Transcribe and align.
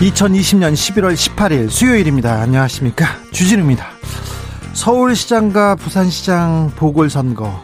2020년 0.00 0.72
11월 0.72 1.14
18일 1.14 1.68
수요일입니다. 1.68 2.40
안녕하십니까. 2.40 3.04
주진우입니다. 3.32 3.86
서울시장과 4.72 5.74
부산시장 5.74 6.72
보궐선거 6.74 7.62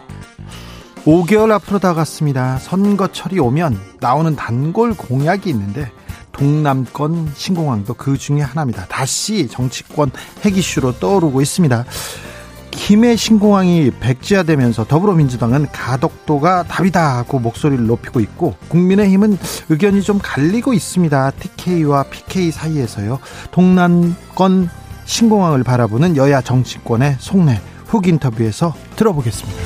5개월 1.06 1.50
앞으로 1.52 1.78
다가갔습니다. 1.78 2.58
선거철이 2.58 3.38
오면 3.38 3.80
나오는 4.00 4.36
단골 4.36 4.92
공약이 4.92 5.48
있는데 5.48 5.90
동남권 6.32 7.32
신공항도 7.34 7.94
그 7.94 8.18
중에 8.18 8.42
하나입니다. 8.42 8.84
다시 8.84 9.48
정치권 9.48 10.10
핵 10.42 10.58
이슈로 10.58 10.98
떠오르고 10.98 11.40
있습니다. 11.40 11.86
김해 12.76 13.16
신공항이 13.16 13.90
백지화되면서 13.98 14.84
더불어민주당은 14.84 15.66
가덕도가 15.72 16.64
답이다 16.64 17.16
하고 17.16 17.40
목소리를 17.40 17.84
높이고 17.86 18.20
있고 18.20 18.54
국민의힘은 18.68 19.38
의견이 19.70 20.02
좀 20.02 20.20
갈리고 20.22 20.72
있습니다. 20.72 21.32
TK와 21.32 22.04
PK 22.04 22.52
사이에서요. 22.52 23.18
동남권 23.50 24.70
신공항을 25.04 25.64
바라보는 25.64 26.16
여야 26.16 26.40
정치권의 26.40 27.16
속내 27.18 27.60
훅 27.86 28.06
인터뷰에서 28.06 28.74
들어보겠습니다. 28.94 29.58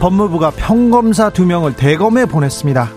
법무부가 0.00 0.50
평검사 0.52 1.30
두 1.30 1.44
명을 1.44 1.76
대검에 1.76 2.26
보냈습니다. 2.26 2.88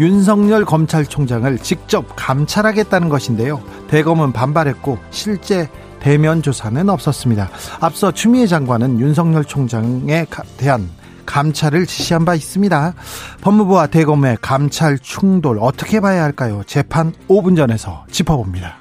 윤석열 0.00 0.64
검찰총장을 0.64 1.56
직접 1.58 2.04
감찰하겠다는 2.16 3.08
것인데요. 3.08 3.62
대검은 3.94 4.32
반발했고 4.32 4.98
실제 5.10 5.68
대면 6.00 6.42
조사는 6.42 6.90
없었습니다. 6.90 7.48
앞서 7.78 8.10
추미애 8.10 8.48
장관은 8.48 8.98
윤석열 8.98 9.44
총장에 9.44 10.26
대한 10.56 10.90
감찰을 11.26 11.86
지시한 11.86 12.24
바 12.24 12.34
있습니다. 12.34 12.94
법무부와 13.42 13.86
대검의 13.86 14.38
감찰 14.40 14.98
충돌 14.98 15.58
어떻게 15.60 16.00
봐야 16.00 16.24
할까요? 16.24 16.62
재판 16.66 17.12
5분 17.28 17.56
전에서 17.56 18.04
짚어봅니다. 18.10 18.78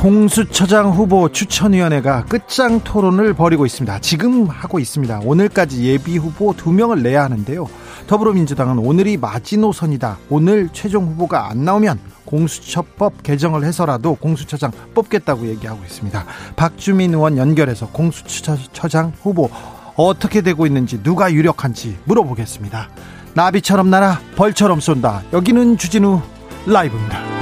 공수처장 0.00 0.92
후보 0.92 1.28
추천위원회가 1.28 2.24
끝장 2.24 2.80
토론을 2.80 3.34
벌이고 3.34 3.66
있습니다. 3.66 3.98
지금 3.98 4.46
하고 4.48 4.78
있습니다. 4.78 5.20
오늘까지 5.22 5.84
예비 5.84 6.16
후보 6.16 6.54
2명을 6.54 7.02
내야 7.02 7.24
하는데요. 7.24 7.66
더불어민주당은 8.06 8.78
오늘이 8.78 9.18
마지노선이다. 9.18 10.16
오늘 10.30 10.70
최종 10.72 11.06
후보가 11.06 11.50
안 11.50 11.66
나오면 11.66 11.98
공수처법 12.24 13.22
개정을 13.22 13.62
해서라도 13.62 14.14
공수처장 14.14 14.72
뽑겠다고 14.94 15.46
얘기하고 15.48 15.82
있습니다. 15.84 16.24
박주민 16.56 17.12
의원 17.12 17.36
연결해서 17.36 17.88
공수처장 17.88 19.12
후보 19.20 19.50
어떻게 19.96 20.40
되고 20.40 20.64
있는지 20.64 21.02
누가 21.02 21.30
유력한지 21.30 21.98
물어보겠습니다. 22.04 22.88
나비처럼 23.34 23.90
날아 23.90 24.18
벌처럼 24.34 24.80
쏜다. 24.80 25.24
여기는 25.34 25.76
주진우 25.76 26.22
라이브입니다. 26.64 27.39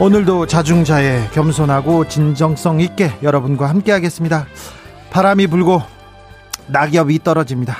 오늘도 0.00 0.46
자중자애 0.46 1.30
겸손하고 1.32 2.06
진정성 2.06 2.80
있게 2.80 3.10
여러분과 3.20 3.68
함께 3.68 3.90
하겠습니다. 3.90 4.46
바람이 5.10 5.48
불고 5.48 5.82
낙엽이 6.68 7.18
떨어집니다. 7.24 7.76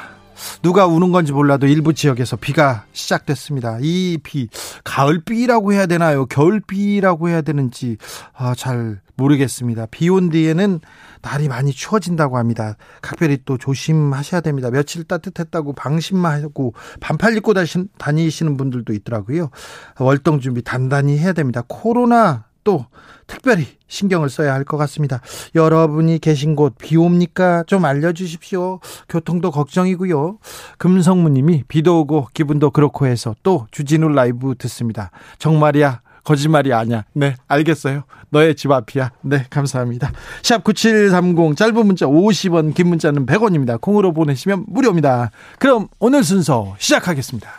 누가 0.61 0.87
우는 0.87 1.13
건지 1.13 1.31
몰라도 1.33 1.69
일부 1.69 1.95
지역에서 1.95 2.35
비가 2.35 2.85
시작됐습니다. 2.93 3.79
이 3.83 4.19
비, 4.21 4.49
가을비라고 4.83 5.73
해야 5.73 5.87
되나요? 5.87 6.27
겨울비라고 6.27 7.29
해야 7.29 7.41
되는지 7.41 7.99
아, 8.37 8.53
잘 8.57 9.01
모르겠습니다. 9.19 9.87
비 9.91 10.09
온 10.09 10.31
뒤에는 10.31 10.81
날이 11.21 11.49
많이 11.49 11.73
추워진다고 11.73 12.39
합니다. 12.39 12.77
각별히 13.03 13.39
또 13.45 13.59
조심하셔야 13.59 14.41
됩니다. 14.41 14.71
며칠 14.71 15.05
따뜻했다고 15.05 15.75
방심만 15.75 16.43
하고 16.45 16.73
반팔 17.01 17.37
입고 17.37 17.53
다니시는 17.99 18.57
분들도 18.57 18.93
있더라고요. 18.95 19.51
월동 19.99 20.41
준비 20.41 20.63
단단히 20.63 21.19
해야 21.19 21.33
됩니다. 21.35 21.63
코로나 21.69 22.47
또 22.65 22.87
특별히 23.27 23.67
신경을 23.89 24.29
써야 24.29 24.53
할 24.55 24.65
것 24.65 24.77
같습니다. 24.77 25.21
여러분이 25.55 26.19
계신 26.19 26.55
곳 26.55 26.75
비 26.79 26.97
옵니까? 26.97 27.65
좀 27.67 27.85
알려주십시오. 27.85 28.81
교통도 29.09 29.51
걱정이고요. 29.51 30.39
금성무님이 30.79 31.65
비도 31.69 32.01
오고 32.01 32.29
기분도 32.35 32.71
그렇고 32.71 33.07
해서 33.07 33.35
또 33.43 33.67
주진우 33.71 34.09
라이브 34.11 34.55
듣습니다. 34.59 35.11
정말이야 35.39 36.03
거짓말이 36.29 36.75
아니야. 36.75 37.05
네, 37.15 37.37
알겠어요. 37.49 38.03
너의 38.29 38.55
집 38.55 38.71
앞이야. 38.71 39.13
네, 39.23 39.47
감사합니다. 39.49 40.13
샵 40.43 40.63
9730 40.63 41.57
짧은 41.57 41.87
문자 41.87 42.05
50원, 42.05 42.75
긴 42.75 42.89
문자는 42.89 43.25
100원입니다. 43.25 43.81
콩으로 43.81 44.13
보내시면 44.13 44.67
무료입니다. 44.69 45.31
그럼 45.59 45.89
오늘 45.99 46.23
순서 46.23 46.77
시작하겠습니다. 46.79 47.51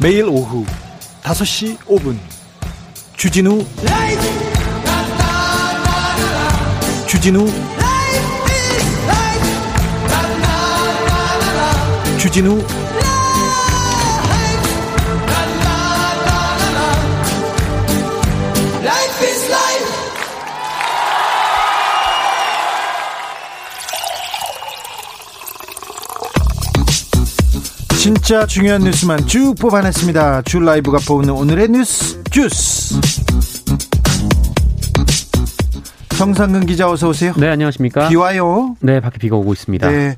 매일 0.00 0.26
오후 0.26 0.64
5시 1.22 1.76
5분 1.78 2.16
주진우! 3.16 3.66
주진우 7.08 7.79
주진우 12.20 12.62
진짜 27.96 28.44
중요한 28.44 28.82
뉴스만 28.82 29.26
쭉 29.26 29.54
뽑아냈습니다. 29.58 30.42
줄 30.42 30.66
라이브가 30.66 30.98
뽑는 31.06 31.30
오늘의 31.30 31.68
뉴스 31.70 32.22
주스. 32.24 33.00
정상근 36.18 36.66
기자 36.66 36.90
어서 36.90 37.08
오세요. 37.08 37.32
네 37.38 37.48
안녕하십니까. 37.48 38.10
비 38.10 38.16
와요. 38.16 38.76
네 38.80 39.00
밖에 39.00 39.16
비가 39.16 39.36
오고 39.36 39.54
있습니다. 39.54 39.88
네. 39.88 40.16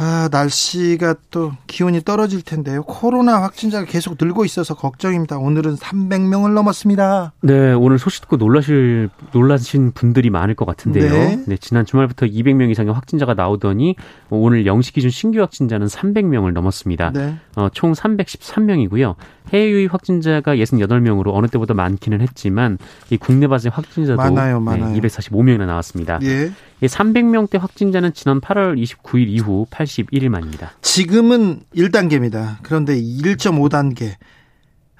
아, 0.00 0.28
날씨가 0.30 1.16
또 1.32 1.52
기온이 1.66 2.00
떨어질 2.02 2.42
텐데요. 2.42 2.84
코로나 2.84 3.42
확진자가 3.42 3.84
계속 3.84 4.16
늘고 4.20 4.44
있어서 4.44 4.74
걱정입니다. 4.74 5.38
오늘은 5.38 5.74
300명을 5.74 6.52
넘었습니다. 6.52 7.32
네, 7.40 7.72
오늘 7.72 7.98
소식 7.98 8.20
듣고 8.22 8.36
놀라실 8.36 9.10
놀라신 9.32 9.90
분들이 9.90 10.30
많을 10.30 10.54
것 10.54 10.66
같은데요. 10.66 11.10
네. 11.10 11.44
네 11.44 11.56
지난 11.56 11.84
주말부터 11.84 12.26
200명 12.26 12.70
이상의 12.70 12.94
확진자가 12.94 13.34
나오더니 13.34 13.96
오늘 14.30 14.62
0시 14.64 14.94
기준 14.94 15.10
신규 15.10 15.40
확진자는 15.40 15.88
300명을 15.88 16.52
넘었습니다. 16.52 17.10
네. 17.12 17.34
어, 17.56 17.68
총 17.72 17.92
313명이고요. 17.92 19.16
해외 19.52 19.70
유입 19.70 19.92
확진자가 19.92 20.56
68명으로 20.56 21.34
어느 21.34 21.46
때보다 21.46 21.74
많기는 21.74 22.20
했지만 22.20 22.78
이 23.10 23.16
국내 23.16 23.46
바세 23.46 23.68
확진자도 23.68 24.16
많아요, 24.16 24.60
많아요. 24.60 24.92
네, 24.92 25.00
245명이나 25.00 25.66
나왔습니다. 25.66 26.18
예. 26.22 26.50
300명대 26.82 27.58
확진자는 27.58 28.12
지난 28.12 28.40
8월 28.40 28.80
29일 28.80 29.28
이후 29.28 29.66
81일 29.70 30.28
만입니다. 30.28 30.72
지금은 30.82 31.60
1단계입니다. 31.74 32.56
그런데 32.62 32.94
1.5단계 33.00 34.14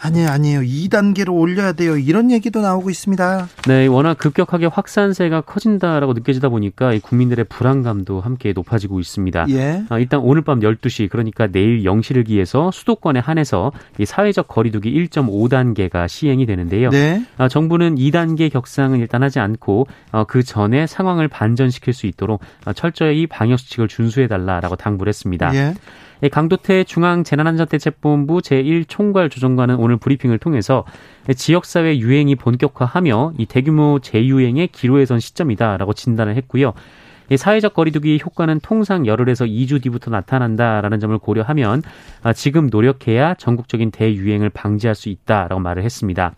아니에요, 0.00 0.28
아니에요. 0.28 0.60
2단계로 0.60 1.34
올려야 1.34 1.72
돼요. 1.72 1.96
이런 1.96 2.30
얘기도 2.30 2.60
나오고 2.60 2.88
있습니다. 2.88 3.48
네, 3.66 3.86
워낙 3.86 4.16
급격하게 4.16 4.66
확산세가 4.66 5.40
커진다라고 5.40 6.12
느껴지다 6.12 6.48
보니까 6.50 6.92
국민들의 7.02 7.46
불안감도 7.48 8.20
함께 8.20 8.52
높아지고 8.52 9.00
있습니다. 9.00 9.46
예. 9.50 9.82
아, 9.88 9.98
일단 9.98 10.20
오늘 10.20 10.42
밤 10.42 10.60
12시, 10.60 11.08
그러니까 11.10 11.48
내일 11.48 11.82
0시를 11.82 12.26
기해서 12.26 12.70
수도권에 12.70 13.18
한해서 13.18 13.72
이 13.98 14.06
사회적 14.06 14.46
거리두기 14.46 14.92
1.5단계가 14.92 16.06
시행이 16.06 16.46
되는데요. 16.46 16.90
네. 16.90 17.24
아, 17.36 17.48
정부는 17.48 17.96
2단계 17.96 18.52
격상은 18.52 19.00
일단 19.00 19.24
하지 19.24 19.40
않고 19.40 19.88
어, 20.12 20.24
그 20.24 20.44
전에 20.44 20.86
상황을 20.86 21.26
반전시킬 21.26 21.92
수 21.92 22.06
있도록 22.06 22.40
어, 22.66 22.72
철저히 22.72 23.26
방역 23.26 23.58
수칙을 23.58 23.88
준수해달라라고 23.88 24.76
당부를 24.76 25.10
했습니다. 25.10 25.52
예. 25.54 25.74
강도태 26.32 26.82
중앙재난안전대책본부 26.82 28.38
제1총괄 28.38 29.30
조정관은 29.30 29.76
오늘 29.76 29.96
브리핑을 29.98 30.38
통해서 30.38 30.84
지역사회 31.34 31.98
유행이 31.98 32.34
본격화하며 32.36 33.34
이 33.38 33.46
대규모 33.46 34.00
재유행의 34.00 34.68
기로에 34.68 35.06
선 35.06 35.20
시점이다라고 35.20 35.92
진단을 35.92 36.34
했고요. 36.36 36.72
사회적 37.36 37.74
거리두기 37.74 38.20
효과는 38.24 38.60
통상 38.60 39.06
열흘에서 39.06 39.44
2주 39.44 39.82
뒤부터 39.82 40.10
나타난다라는 40.10 40.98
점을 40.98 41.16
고려하면 41.18 41.82
아, 42.22 42.32
지금 42.32 42.68
노력해야 42.68 43.34
전국적인 43.34 43.90
대유행을 43.90 44.50
방지할 44.50 44.94
수 44.94 45.10
있다라고 45.10 45.60
말을 45.60 45.84
했습니다. 45.84 46.34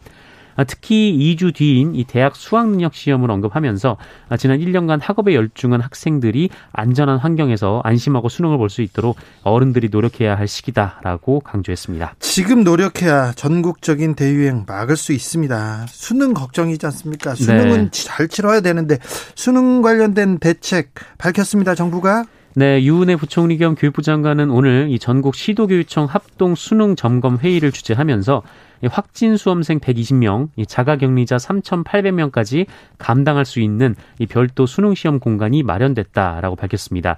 아, 0.61 0.65
특히 0.65 1.17
2주 1.19 1.55
뒤인 1.55 1.95
이 1.95 2.05
대학 2.05 2.37
수학능력 2.37 2.93
시험을 2.93 3.31
언급하면서 3.31 3.97
아, 4.29 4.37
지난 4.37 4.59
1년간 4.59 4.99
학업에 5.01 5.35
열중한 5.35 5.81
학생들이 5.81 6.51
안전한 6.73 7.17
환경에서 7.19 7.81
안심하고 7.83 8.29
수능을 8.29 8.59
볼 8.59 8.71
수 8.71 8.83
있도록 8.83 9.17
어른들이 9.43 9.89
노력해야 9.91 10.37
할 10.39 10.47
시기다라고 10.47 11.41
강조했습니다. 11.41 12.15
지금 12.21 12.62
노력해야 12.62 13.33
전국적인 13.33 14.15
대유행 14.15 14.65
막을 14.65 14.97
수 14.97 15.12
있습니다. 15.12 15.87
수능 15.89 16.35
걱정이지 16.35 16.87
않습니까? 16.87 17.35
수능은 17.35 17.85
네. 17.85 17.89
잘 17.91 18.29
치러야 18.29 18.61
되는데 18.61 18.99
수능 19.35 19.83
관련된 19.83 20.39
대책 20.39 20.93
밝혔습니다. 21.19 21.75
정부가 21.75 22.27
네, 22.55 22.83
유은혜 22.85 23.17
부총리 23.17 23.59
겸 23.59 23.75
교육부 23.75 24.03
장관은 24.03 24.51
오늘 24.51 24.89
이 24.91 24.99
전국 25.01 25.35
시도교육청 25.35 26.06
합동 26.06 26.55
수능 26.55 26.95
점검 26.95 27.39
회의를 27.39 27.73
주재하면서 27.73 28.43
확진 28.88 29.37
수험생 29.37 29.81
120명, 29.81 30.49
자가격리자 30.67 31.37
3,800명까지 31.37 32.67
감당할 32.99 33.44
수 33.44 33.61
있는 33.61 33.94
이 34.19 34.27
별도 34.27 34.67
수능 34.67 34.94
시험 34.94 35.19
공간이 35.19 35.62
마련됐다라고 35.62 36.56
밝혔습니다. 36.56 37.17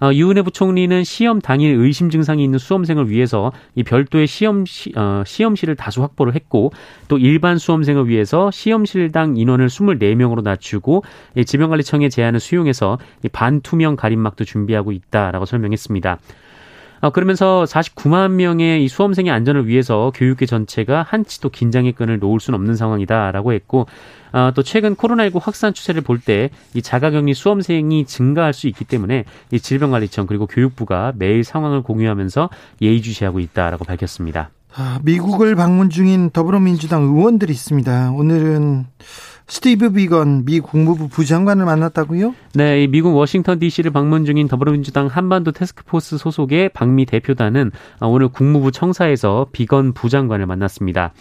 어, 0.00 0.12
유은혜 0.12 0.42
부총리는 0.42 1.04
시험 1.04 1.40
당일 1.40 1.76
의심 1.76 2.10
증상이 2.10 2.44
있는 2.44 2.58
수험생을 2.58 3.08
위해서 3.08 3.52
이 3.74 3.82
별도의 3.82 4.26
시험 4.26 4.66
시, 4.66 4.92
어, 4.94 5.22
시험실을 5.24 5.74
다수 5.76 6.02
확보를 6.02 6.34
했고 6.34 6.72
또 7.08 7.16
일반 7.18 7.56
수험생을 7.56 8.08
위해서 8.08 8.50
시험실당 8.50 9.36
인원을 9.36 9.68
24명으로 9.68 10.42
낮추고 10.42 11.02
지병관리청의 11.44 12.10
제안을 12.10 12.40
수용해서 12.40 12.98
반투명 13.32 13.96
가림막도 13.96 14.44
준비하고 14.44 14.92
있다라고 14.92 15.46
설명했습니다. 15.46 16.18
어, 17.00 17.10
그러면서 17.10 17.64
49만 17.68 18.32
명의 18.32 18.84
이 18.84 18.88
수험생의 18.88 19.30
안전을 19.32 19.66
위해서 19.68 20.12
교육계 20.14 20.46
전체가 20.46 21.04
한치도 21.08 21.50
긴장의 21.50 21.92
끈을 21.92 22.18
놓을 22.18 22.40
수는 22.40 22.58
없는 22.58 22.74
상황이다라고 22.76 23.52
했고 23.52 23.86
어, 24.32 24.50
또 24.54 24.62
최근 24.62 24.94
코로나19 24.96 25.40
확산 25.42 25.72
추세를 25.74 26.02
볼 26.02 26.20
때 26.20 26.50
이 26.74 26.82
자가격리 26.82 27.34
수험생이 27.34 28.04
증가할 28.06 28.52
수 28.52 28.66
있기 28.68 28.84
때문에 28.84 29.24
이 29.52 29.60
질병관리청 29.60 30.26
그리고 30.26 30.46
교육부가 30.46 31.12
매일 31.16 31.44
상황을 31.44 31.82
공유하면서 31.82 32.50
예의주시하고 32.82 33.40
있다라고 33.40 33.84
밝혔습니다. 33.84 34.50
아, 34.74 34.98
미국을 35.04 35.54
방문 35.54 35.88
중인 35.88 36.30
더불어민주당 36.30 37.02
의원들이 37.02 37.52
있습니다. 37.52 38.10
오늘은 38.12 38.86
스티브 39.48 39.92
비건 39.92 40.44
미 40.44 40.58
국무부 40.58 41.08
부장관을 41.08 41.64
만났다고요? 41.64 42.34
네, 42.54 42.88
미국 42.88 43.14
워싱턴 43.14 43.60
DC를 43.60 43.92
방문 43.92 44.24
중인 44.24 44.48
더불어민주당 44.48 45.06
한반도 45.06 45.52
테스크포스 45.52 46.18
소속의 46.18 46.70
방미 46.70 47.06
대표단은 47.06 47.70
오늘 48.00 48.28
국무부 48.28 48.72
청사에서 48.72 49.46
비건 49.52 49.92
부장관을 49.92 50.46
만났습니다. 50.46 51.12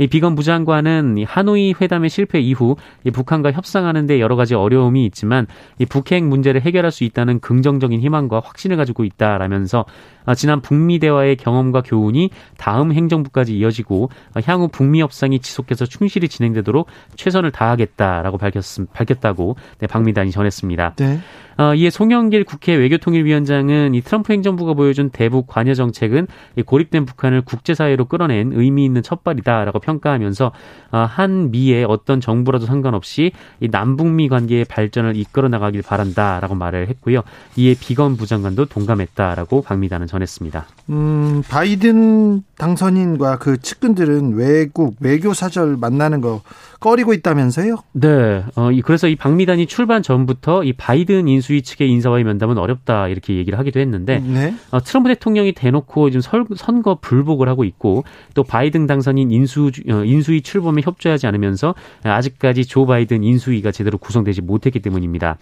이 0.00 0.06
비건 0.06 0.34
부장관은 0.34 1.24
하노이 1.26 1.74
회담의 1.78 2.08
실패 2.08 2.40
이후 2.40 2.76
북한과 3.12 3.52
협상하는 3.52 4.06
데 4.06 4.18
여러 4.18 4.34
가지 4.34 4.54
어려움이 4.54 5.04
있지만 5.06 5.46
이 5.78 5.84
북핵 5.84 6.24
문제를 6.24 6.62
해결할 6.62 6.90
수 6.90 7.04
있다는 7.04 7.40
긍정적인 7.40 8.00
희망과 8.00 8.40
확신을 8.42 8.78
가지고 8.78 9.04
있다라면서 9.04 9.84
아, 10.24 10.34
지난 10.34 10.60
북미 10.60 10.98
대화의 10.98 11.36
경험과 11.36 11.82
교훈이 11.82 12.30
다음 12.56 12.92
행정부까지 12.92 13.56
이어지고 13.58 14.10
향후 14.44 14.68
북미 14.68 15.02
협상이 15.02 15.38
지속해서 15.38 15.84
충실히 15.84 16.28
진행되도록 16.28 16.86
최선을 17.16 17.50
다하겠다라고 17.50 18.38
밝혔, 18.38 18.62
밝혔다고 18.92 19.56
네, 19.78 19.86
박미단이 19.86 20.30
전했습니다. 20.30 20.94
네. 20.96 21.20
어, 21.60 21.74
이에 21.74 21.90
송영길 21.90 22.44
국회 22.44 22.74
외교통일위원장은 22.74 23.94
이 23.94 24.00
트럼프 24.00 24.32
행정부가 24.32 24.72
보여준 24.72 25.10
대북 25.10 25.46
관여 25.46 25.74
정책은 25.74 26.26
이 26.56 26.62
고립된 26.62 27.04
북한을 27.04 27.42
국제사회로 27.42 28.06
끌어낸 28.06 28.52
의미 28.54 28.86
있는 28.86 29.02
첫발이다라고 29.02 29.78
평가하면서 29.78 30.52
어, 30.92 30.98
한 30.98 31.50
미의 31.50 31.84
어떤 31.84 32.22
정부라도 32.22 32.64
상관없이 32.64 33.32
이 33.60 33.68
남북미 33.70 34.30
관계의 34.30 34.64
발전을 34.64 35.16
이끌어 35.16 35.48
나가길 35.48 35.82
바란다라고 35.82 36.54
말을 36.54 36.88
했고요. 36.88 37.20
이에 37.56 37.74
비건 37.78 38.16
부장관도 38.16 38.64
동감했다라고 38.64 39.60
박미단은 39.60 40.06
전했습니다. 40.06 40.66
음, 40.88 41.42
바이든 41.46 42.42
당선인과 42.56 43.36
그 43.36 43.60
측근들은 43.60 44.34
외국 44.34 44.96
외교 45.00 45.34
사절 45.34 45.76
만나는 45.76 46.22
거 46.22 46.40
꺼리고 46.80 47.12
있다면서요? 47.12 47.76
네. 47.92 48.44
어, 48.56 48.70
그래서 48.82 49.06
이 49.06 49.14
박미단이 49.14 49.66
출발 49.66 50.02
전부터 50.02 50.64
이 50.64 50.72
바이든 50.72 51.28
인수 51.28 51.49
위 51.54 51.62
측의 51.62 51.90
인사와의 51.90 52.24
면담은 52.24 52.58
어렵다 52.58 53.08
이렇게 53.08 53.36
얘기를 53.36 53.58
하기도 53.58 53.80
했는데 53.80 54.20
네. 54.20 54.54
어, 54.70 54.80
트럼프 54.80 55.08
대통령이 55.08 55.52
대놓고 55.52 56.10
지금 56.10 56.20
설, 56.20 56.44
선거 56.56 56.98
불복을 57.00 57.48
하고 57.48 57.64
있고 57.64 58.04
또 58.34 58.42
바이든 58.42 58.86
당선인 58.86 59.30
인수 59.30 59.70
어, 59.90 60.04
인수위 60.04 60.42
출범에 60.42 60.82
협조하지 60.82 61.26
않으면서 61.26 61.74
아직까지 62.02 62.66
조 62.66 62.86
바이든 62.86 63.22
인수위가 63.24 63.70
제대로 63.72 63.98
구성되지 63.98 64.42
못했기 64.42 64.80
때문입니다. 64.80 65.36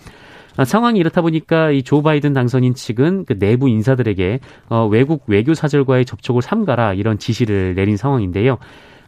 아, 0.56 0.64
상황이 0.64 0.98
이렇다 0.98 1.22
보니까 1.22 1.70
이 1.70 1.82
조 1.82 2.02
바이든 2.02 2.32
당선인 2.32 2.74
측은 2.74 3.24
그 3.26 3.38
내부 3.38 3.68
인사들에게 3.68 4.40
어, 4.68 4.86
외국 4.90 5.22
외교 5.28 5.54
사절과의 5.54 6.04
접촉을 6.04 6.42
삼가라 6.42 6.94
이런 6.94 7.18
지시를 7.18 7.74
내린 7.74 7.96
상황인데요. 7.96 8.58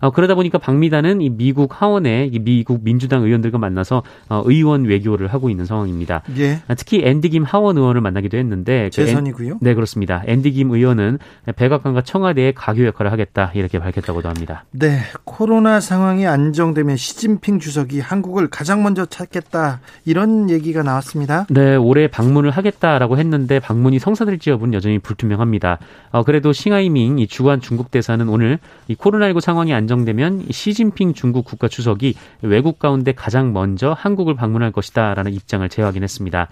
어, 0.01 0.11
그러다 0.11 0.35
보니까 0.35 0.59
박미단은 0.59 1.21
이 1.21 1.31
미국 1.31 1.81
하원의 1.81 2.31
이 2.33 2.39
미국 2.39 2.83
민주당 2.83 3.23
의원들과 3.23 3.59
만나서 3.59 4.03
어, 4.29 4.43
의원 4.45 4.85
외교를 4.85 5.29
하고 5.29 5.51
있는 5.51 5.67
상황입니다. 5.67 6.23
예. 6.39 6.61
아, 6.69 6.75
특히 6.75 7.03
앤디 7.05 7.31
김 7.31 7.45
하원 7.45 7.77
의원을 7.77 8.01
만나기도 8.01 8.37
했는데 8.39 8.91
재선이고요. 8.91 9.59
그네 9.59 9.75
그렇습니다. 9.75 10.23
앤디 10.27 10.53
김 10.53 10.71
의원은 10.71 11.19
백악관과 11.55 12.03
청와대의 12.03 12.55
가교 12.55 12.87
역할을 12.87 13.13
하겠다 13.13 13.53
이렇게 13.55 13.79
밝혔다고도 13.79 14.29
합니다. 14.29 14.65
네, 14.71 15.01
코로나 15.25 15.81
상황이 15.81 16.27
안정되면 16.27 16.97
시진핑 16.97 17.61
주석이 17.61 18.01
한국을 18.01 18.49
가장 18.49 18.83
먼저 18.83 19.05
찾겠다 19.05 19.81
이런 20.05 20.49
얘기가 20.51 20.83
나왔습니다. 20.83 21.47
네, 21.51 21.77
올해 21.77 22.09
방문을 22.09 22.51
하겠다라고 22.51 23.19
했는데 23.19 23.61
방문이 23.61 23.99
성사될지 23.99 24.51
여부는 24.51 24.75
여전히 24.75 24.99
불투명합니다. 24.99 25.79
어, 26.13 26.23
그래도 26.23 26.53
싱하이밍 26.53 27.19
주한 27.19 27.61
중국 27.61 27.91
대사는 27.91 28.27
오늘 28.29 28.59
이 28.89 28.95
코로나19 28.95 29.41
상황이 29.41 29.75
안정 29.75 29.90
안정되면 29.91 30.47
시진핑 30.51 31.15
중국 31.15 31.45
국가 31.45 31.67
주석이 31.67 32.15
외국 32.43 32.79
가운데 32.79 33.13
가장 33.13 33.53
먼저 33.53 33.93
한국을 33.93 34.37
방문할 34.37 34.71
것이다라는 34.71 35.33
입장을 35.33 35.69
재확인했습니다. 35.69 36.49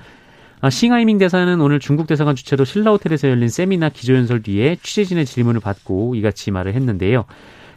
아, 0.60 0.70
싱하이밍 0.70 1.18
대사는 1.18 1.60
오늘 1.60 1.78
중국 1.78 2.08
대사관 2.08 2.34
주최로 2.34 2.64
신라 2.64 2.90
호텔에서 2.90 3.28
열린 3.28 3.48
세미나 3.48 3.90
기조연설 3.90 4.42
뒤에 4.42 4.76
취재진의 4.82 5.24
질문을 5.24 5.60
받고 5.60 6.16
이같이 6.16 6.50
말을 6.50 6.74
했는데요. 6.74 7.26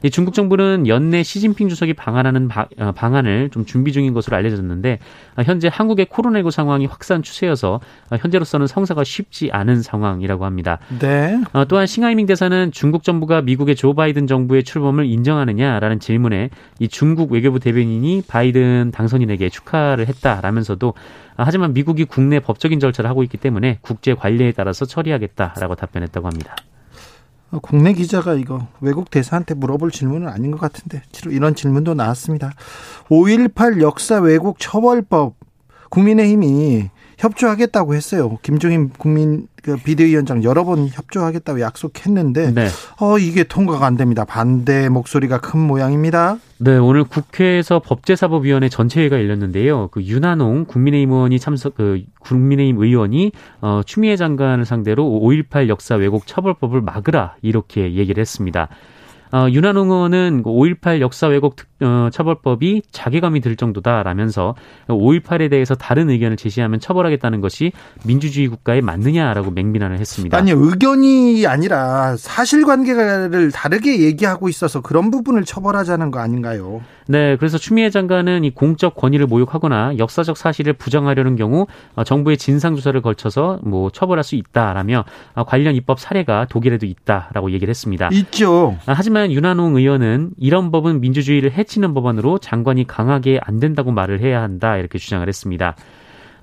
중국 0.10 0.34
정부는 0.34 0.88
연내 0.88 1.24
시진핑 1.24 1.70
주석이 1.70 1.93
방한하는 1.93 2.50
어, 2.79 2.91
방안을 2.93 3.50
좀 3.51 3.65
준비 3.65 3.91
중인 3.91 4.13
것으로 4.13 4.36
알려졌는데 4.38 5.00
아, 5.36 5.43
현재 5.43 5.70
한국의 5.72 6.08
코로나19 6.08 6.51
상황이 6.51 6.86
확산 6.86 7.22
추세여서 7.22 7.79
아, 8.10 8.15
현재로서는 8.15 8.67
성사가 8.67 9.03
쉽지 9.03 9.50
않은 9.51 9.81
상황이라고 9.81 10.46
합니다. 10.46 10.79
네. 11.00 11.41
어, 11.53 11.65
또한 11.65 11.86
싱하이밍 11.86 12.25
대사는 12.25 12.72
중국 12.72 13.03
정부가 13.03 13.41
미국의 13.41 13.75
조 13.75 13.93
바이든 13.93 14.27
정부의 14.27 14.63
출범을 14.63 15.05
인정하느냐라는 15.05 16.00
질문에 16.00 16.50
이 16.79 16.88
중국 16.88 17.31
외교부 17.31 17.60
대변인이 17.60 18.24
바이든 18.27 18.91
당선인에게 18.93 19.50
축하를 19.50 20.08
했다라면서도 20.08 20.93
아, 21.38 21.43
하지만 21.46 21.74
미국이 21.74 22.05
국내 22.05 22.39
법적인 22.39 22.79
절차를 22.79 23.10
하고 23.10 23.24
있기 23.24 23.38
때문에 23.38 23.79
국제 23.81 24.13
관례에 24.13 24.51
따라서 24.51 24.86
처리하겠다라고 24.86 25.75
답변했다고 25.75 26.27
합니다. 26.27 26.55
어, 27.51 27.60
국내 27.60 27.93
기자가 27.93 28.34
이거 28.36 28.67
외국 28.79 29.12
대사한테 29.12 29.53
물어볼 29.53 29.91
질문은 29.91 30.27
아닌 30.27 30.51
것 30.51 30.60
같은데 30.60 31.01
이런 31.27 31.55
질문도 31.55 31.93
나왔습니다. 31.93 32.53
5.18 33.10 33.81
역사 33.81 34.20
왜곡 34.20 34.60
처벌법 34.60 35.36
국민의힘이 35.89 36.89
협조하겠다고 37.22 37.94
했어요. 37.94 38.38
김종인 38.42 38.90
국민 38.90 39.48
그 39.62 39.78
비대위원장 39.78 40.44
여러 40.44 40.63
번 40.63 40.88
협조하겠다고 40.88 41.62
약속했는데 41.62 42.51
네. 42.51 42.68
어 43.00 43.20
이게 43.20 43.44
통과가 43.44 43.86
안 43.86 43.96
됩니다. 43.96 44.25
반대 44.25 44.90
목소리가 44.90 45.40
큰 45.40 45.60
모양입니다. 45.60 46.38
네, 46.58 46.78
오늘 46.78 47.04
국회에서 47.04 47.80
법제사법위원회 47.80 48.70
전체회가 48.70 49.18
열렸는데요. 49.18 49.90
그 49.90 50.01
윤한홍 50.01 50.66
국민의힘 50.66 51.12
의원이 51.12 51.38
참석 51.38 51.75
그 51.75 52.01
국민의힘 52.22 52.82
의원이 52.82 53.32
어 53.62 53.82
추미애 53.86 54.16
장관을 54.16 54.66
상대로 54.66 55.04
5.18 55.04 55.68
역사 55.70 55.96
왜곡 55.96 56.25
처벌법을 56.25 56.82
막으라 56.82 57.36
이렇게 57.44 57.94
얘기를 57.94 58.20
했습니다. 58.20 58.68
어, 59.34 59.48
윤한홍 59.50 59.92
의원은 59.92 60.44
5.18 60.44 61.00
역사 61.00 61.28
왜곡 61.28 61.56
어, 61.56 61.63
처벌법이 62.12 62.84
자괴감이 62.92 63.42
들 63.42 63.56
정도다라면서 63.56 64.56
5.18에 64.88 65.50
대해서 65.50 65.76
다른 65.76 66.10
의견을 66.10 66.38
제시하면 66.38 66.80
처벌하겠다는 66.80 67.42
것이 67.42 67.72
민주주의 68.06 68.48
국가에 68.48 68.82
맞느냐라고 68.82 69.52
맹비난을 69.52 70.00
했습니다. 70.00 70.38
아니 70.38 70.52
의견이 70.52 71.46
아니라 71.48 72.16
사실관계를 72.18 73.52
다르게 73.52 74.02
얘기하고 74.02 74.50
있어서 74.50 74.82
그런 74.82 75.12
부분을 75.12 75.44
처벌하자는 75.44 76.12
거 76.12 76.20
아닌가요? 76.20 76.82
네, 77.08 77.36
그래서 77.38 77.58
추미애 77.58 77.90
장관은 77.90 78.44
이 78.44 78.52
공적 78.52 78.96
권위를 78.96 79.28
모욕하거나 79.28 79.98
역사적 79.98 80.38
사실을 80.38 80.74
부정하려는 80.74 81.36
경우 81.36 81.68
어, 81.96 82.04
정부의 82.04 82.38
진상 82.38 82.76
조사를 82.76 83.00
걸쳐서 83.02 83.60
뭐 83.64 83.90
처벌할 83.90 84.24
수 84.24 84.36
있다라며 84.36 85.04
어, 85.34 85.44
관련 85.44 85.76
입법 85.76 86.00
사례가 86.00 86.46
독일에도 86.50 86.86
있다라고 86.86 87.52
얘기를 87.52 87.70
했습니다. 87.70 88.10
있죠. 88.12 88.78
아, 88.86 88.94
하지만 88.96 89.32
윤한홍 89.32 89.76
의원은 89.76 90.32
이런 90.38 90.72
법은 90.72 91.02
민주주의를 91.02 91.52
해치 91.52 91.71
는 91.80 91.94
법안으로 91.94 92.40
장관이 92.40 92.86
강하게 92.86 93.40
안 93.42 93.60
된다고 93.60 93.92
말을 93.92 94.20
해야 94.20 94.42
한다 94.42 94.75
이렇게 94.78 94.98
주장을 94.98 95.25
했습니다. 95.25 95.75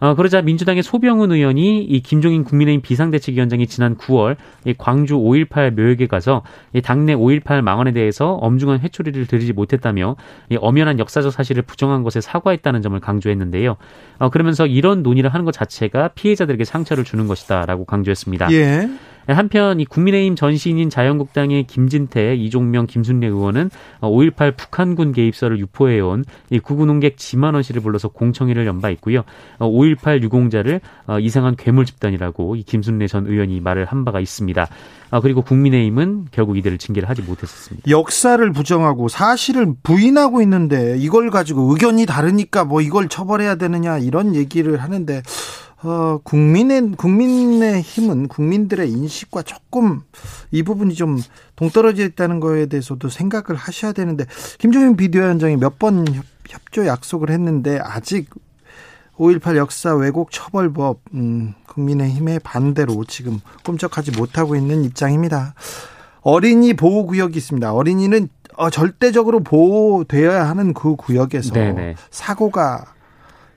어, 0.01 0.15
그러자 0.15 0.43
민주당의 0.43 0.83
소병훈 0.83 1.33
의원이 1.33 1.83
이 1.83 2.01
김종인 2.01 2.45
국민의힘 2.45 2.83
비상대책위원장이 2.83 3.67
지난 3.67 3.97
9월 3.97 4.37
이 4.65 4.75
광주 4.79 5.17
5.18 5.17 5.75
묘역에 5.75 6.07
가서 6.07 6.43
이 6.73 6.81
당내 6.81 7.17
5.18 7.17 7.63
망언에 7.63 7.93
대해서 7.93 8.35
엄중한 8.35 8.81
회초리를 8.81 9.27
들이지 9.27 9.53
못했다며 9.53 10.17
이 10.51 10.57
엄연한 10.57 10.99
역사적 11.01 11.33
사실을 11.33 11.63
부정한 11.63 12.05
것에 12.05 12.21
사과했다는 12.21 12.81
점을 12.81 12.99
강조했는데요. 13.01 13.77
어, 14.19 14.31
그러면서 14.31 14.67
이런 14.67 15.03
논의를 15.03 15.31
하는 15.35 15.45
것 15.45 15.53
자체가 15.53 16.09
피해자들에게 16.15 16.65
상처를 16.65 17.03
주는 17.05 17.27
것이다라고 17.27 17.85
강조했습니다. 17.85 18.53
예. 18.53 18.89
한편 19.29 19.79
이 19.81 19.85
국민의힘 19.85 20.35
전신인 20.37 20.89
자유한국당의 20.91 21.65
김진태, 21.67 22.35
이종명, 22.37 22.87
김순례 22.87 23.27
의원은 23.27 23.71
5.18 24.01 24.57
북한군 24.57 25.13
개입설을 25.13 25.59
유포해온 25.59 26.25
이 26.51 26.59
구구농객 26.59 27.19
지만원 27.19 27.63
씨를 27.63 27.83
불러서 27.83 28.09
공청회를 28.09 28.67
연 28.67 28.79
바 28.79 28.91
있고요. 28.91 29.25
5.18 29.59 30.23
유공자를 30.23 30.81
어, 31.09 31.19
이상한 31.19 31.57
괴물 31.57 31.85
집단이라고 31.85 32.55
이 32.55 32.63
김순례 32.63 33.09
전 33.09 33.27
의원이 33.27 33.61
말을 33.61 33.87
한 33.87 34.05
바가 34.05 34.21
있습니다. 34.21 34.69
아, 35.11 35.21
그리고 35.21 35.43
국민의힘은 35.43 36.27
결국 36.31 36.57
이들을 36.59 36.79
징계를 36.79 37.09
하지 37.09 37.23
못했었습니다. 37.23 37.91
역사를 37.91 38.53
부정하고 38.53 39.09
사실을 39.09 39.75
부인하고 39.83 40.43
있는데 40.43 40.97
이걸 40.99 41.31
가지고 41.31 41.73
의견이 41.73 42.07
다르니까 42.07 42.65
뭐 42.65 42.81
이걸 42.83 43.09
처벌해야 43.09 43.57
되느냐 43.57 43.99
이런 43.99 44.35
얘기를 44.37 44.77
하는데 44.77 45.23
어, 45.83 46.19
국민의, 46.25 46.93
국민의 46.97 47.83
힘은 47.83 48.27
국민들의 48.29 48.91
인식과 48.91 49.43
조금 49.43 50.03
이 50.51 50.63
부분이 50.63 50.95
좀 50.95 51.19
동떨어져 51.55 52.05
있다는 52.05 52.41
거에 52.41 52.67
대해서도 52.67 53.09
생각을 53.09 53.55
하셔야 53.57 53.93
되는데, 53.93 54.25
김종인 54.59 54.97
비대위원장이 54.97 55.57
몇 55.57 55.79
번 55.79 56.05
협조 56.49 56.87
약속을 56.87 57.31
했는데, 57.31 57.79
아직 57.81 58.29
5.18 59.17 59.57
역사 59.57 59.95
왜곡 59.95 60.31
처벌법, 60.33 61.01
음, 61.15 61.55
국민의힘의 61.69 62.41
반대로 62.41 63.05
지금 63.05 63.41
꼼짝하지 63.65 64.13
못하고 64.13 64.57
있는 64.57 64.83
입장입니다. 64.85 65.55
어린이 66.23 66.75
보호 66.75 67.07
구역이 67.07 67.37
있습니다. 67.37 67.73
어린이는 67.73 68.29
어, 68.57 68.71
절대적으로 68.71 69.41
보호되어야 69.41 70.49
하는 70.49 70.75
그 70.75 70.97
구역에서 70.97 71.53
네네. 71.53 71.95
사고가 72.11 72.85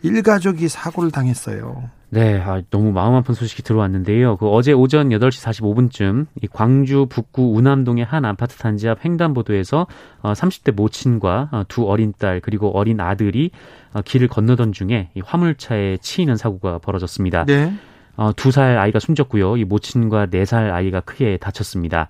일가족이 0.03 0.67
사고를 0.67 1.09
당했어요. 1.11 1.89
네, 2.13 2.41
아, 2.41 2.61
너무 2.69 2.91
마음 2.91 3.15
아픈 3.15 3.33
소식이 3.33 3.63
들어왔는데요. 3.63 4.35
그 4.35 4.49
어제 4.49 4.73
오전 4.73 5.09
8시 5.09 5.89
45분쯤 5.89 6.25
이 6.41 6.47
광주 6.47 7.05
북구 7.09 7.53
우남동의 7.55 8.03
한 8.03 8.25
아파트 8.25 8.57
단지 8.57 8.89
앞 8.89 9.05
횡단보도에서 9.05 9.87
어, 10.21 10.33
30대 10.33 10.73
모친과 10.75 11.49
어, 11.53 11.63
두 11.69 11.87
어린 11.89 12.13
딸 12.19 12.41
그리고 12.41 12.69
어린 12.77 12.99
아들이 12.99 13.51
어, 13.93 14.01
길을 14.01 14.27
건너던 14.27 14.73
중에 14.73 15.09
이 15.15 15.21
화물차에 15.23 15.97
치이는 16.01 16.35
사고가 16.35 16.79
벌어졌습니다. 16.79 17.45
네. 17.45 17.73
어, 18.17 18.33
두 18.35 18.51
살 18.51 18.77
아이가 18.77 18.99
숨졌고요. 18.99 19.55
이 19.55 19.63
모친과 19.63 20.25
네 20.25 20.43
살 20.43 20.69
아이가 20.71 20.99
크게 20.99 21.37
다쳤습니다. 21.37 22.09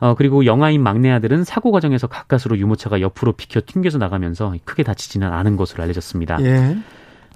어, 0.00 0.14
그리고 0.14 0.46
영아인 0.46 0.82
막내 0.82 1.10
아들은 1.10 1.44
사고 1.44 1.70
과정에서 1.70 2.06
가까스로 2.06 2.56
유모차가 2.56 3.02
옆으로 3.02 3.32
비켜 3.32 3.60
튕겨서 3.66 3.98
나가면서 3.98 4.54
크게 4.64 4.84
다치지는 4.84 5.30
않은 5.30 5.56
것으로 5.56 5.82
알려졌습니다. 5.82 6.38
예. 6.44 6.78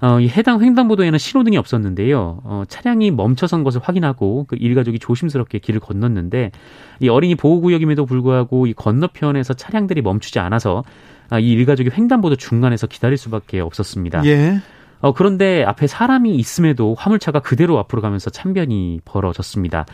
어, 0.01 0.19
이 0.19 0.27
해당 0.27 0.61
횡단보도에는 0.61 1.17
신호등이 1.17 1.57
없었는데요. 1.57 2.41
어, 2.43 2.63
차량이 2.67 3.11
멈춰선 3.11 3.63
것을 3.63 3.79
확인하고 3.81 4.45
그 4.47 4.55
일가족이 4.57 4.99
조심스럽게 4.99 5.59
길을 5.59 5.79
건넜는데 5.79 6.51
이 6.99 7.09
어린이 7.09 7.35
보호구역임에도 7.35 8.05
불구하고 8.05 8.67
이 8.67 8.73
건너편에서 8.73 9.53
차량들이 9.53 10.01
멈추지 10.01 10.39
않아서 10.39 10.83
아, 11.29 11.39
이 11.39 11.51
일가족이 11.51 11.91
횡단보도 11.95 12.35
중간에서 12.35 12.87
기다릴 12.87 13.17
수밖에 13.17 13.59
없었습니다. 13.59 14.25
예. 14.25 14.59
어, 14.99 15.13
그런데 15.13 15.63
앞에 15.63 15.87
사람이 15.87 16.35
있음에도 16.35 16.95
화물차가 16.97 17.39
그대로 17.39 17.77
앞으로 17.79 18.01
가면서 18.01 18.29
참변이 18.29 19.01
벌어졌습니다. 19.05 19.85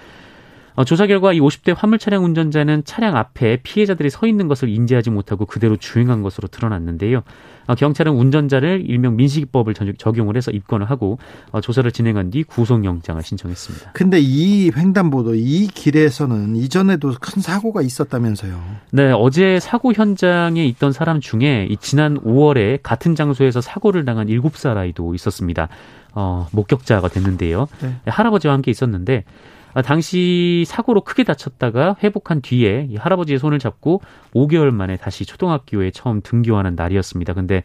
어, 0.75 0.83
조사 0.83 1.07
결과 1.07 1.33
이 1.33 1.39
50대 1.39 1.73
화물 1.75 1.99
차량 1.99 2.23
운전자는 2.23 2.83
차량 2.85 3.17
앞에 3.17 3.57
피해자들이 3.63 4.09
서 4.09 4.27
있는 4.27 4.47
것을 4.47 4.69
인지하지 4.69 5.09
못하고 5.09 5.45
그대로 5.45 5.77
주행한 5.77 6.21
것으로 6.21 6.47
드러났는데요. 6.47 7.23
어, 7.67 7.75
경찰은 7.75 8.11
운전자를 8.13 8.83
일명 8.87 9.15
민식이법을 9.15 9.75
적용을 9.97 10.35
해서 10.35 10.49
입건을 10.49 10.89
하고 10.89 11.19
어, 11.51 11.61
조사를 11.61 11.89
진행한 11.91 12.31
뒤 12.31 12.43
구속영장을 12.43 13.21
신청했습니다. 13.21 13.91
근데 13.93 14.19
이 14.19 14.71
횡단보도 14.75 15.35
이 15.35 15.67
길에서는 15.67 16.55
이전에도 16.55 17.13
큰 17.21 17.41
사고가 17.41 17.83
있었다면서요? 17.83 18.59
네, 18.91 19.11
어제 19.11 19.59
사고 19.59 19.93
현장에 19.93 20.65
있던 20.65 20.91
사람 20.91 21.19
중에 21.19 21.67
이 21.69 21.77
지난 21.77 22.19
5월에 22.19 22.79
같은 22.81 23.13
장소에서 23.13 23.61
사고를 23.61 24.03
당한 24.03 24.27
7살 24.27 24.75
아이도 24.77 25.13
있었습니다. 25.13 25.69
어, 26.13 26.47
목격자가 26.51 27.07
됐는데요. 27.09 27.67
네. 27.81 27.95
할아버지와 28.05 28.55
함께 28.55 28.71
있었는데 28.71 29.23
아, 29.25 29.48
당시 29.85 30.63
사고로 30.67 31.01
크게 31.01 31.23
다쳤다가 31.23 31.95
회복한 32.03 32.41
뒤에 32.41 32.87
이 32.89 32.95
할아버지의 32.95 33.39
손을 33.39 33.59
잡고 33.59 34.01
5개월 34.33 34.71
만에 34.71 34.97
다시 34.97 35.25
초등학교에 35.25 35.91
처음 35.91 36.21
등교하는 36.21 36.75
날이었습니다. 36.75 37.33
근데 37.33 37.63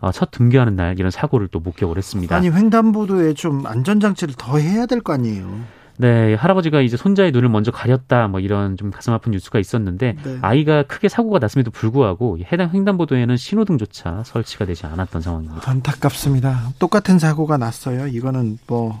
어, 0.00 0.12
첫 0.12 0.30
등교하는 0.30 0.76
날 0.76 0.98
이런 0.98 1.10
사고를 1.10 1.48
또 1.48 1.60
목격을 1.60 1.96
했습니다. 1.96 2.34
아니 2.36 2.50
횡단보도에 2.50 3.34
좀 3.34 3.66
안전장치를 3.66 4.34
더 4.36 4.58
해야 4.58 4.86
될 4.86 5.00
거 5.00 5.12
아니에요? 5.14 5.60
네, 5.96 6.34
할아버지가 6.34 6.80
이제 6.80 6.96
손자의 6.96 7.30
눈을 7.30 7.48
먼저 7.48 7.70
가렸다, 7.70 8.26
뭐 8.26 8.40
이런 8.40 8.76
좀 8.76 8.90
가슴 8.90 9.12
아픈 9.12 9.30
뉴스가 9.30 9.60
있었는데 9.60 10.16
네. 10.24 10.38
아이가 10.42 10.82
크게 10.82 11.08
사고가 11.08 11.38
났음에도 11.38 11.70
불구하고 11.70 12.36
해당 12.52 12.70
횡단보도에는 12.74 13.36
신호등조차 13.36 14.24
설치가 14.26 14.64
되지 14.64 14.86
않았던 14.86 15.22
상황입니다. 15.22 15.70
안타깝습니다. 15.70 16.70
똑같은 16.80 17.20
사고가 17.20 17.58
났어요. 17.58 18.08
이거는 18.08 18.58
뭐 18.66 19.00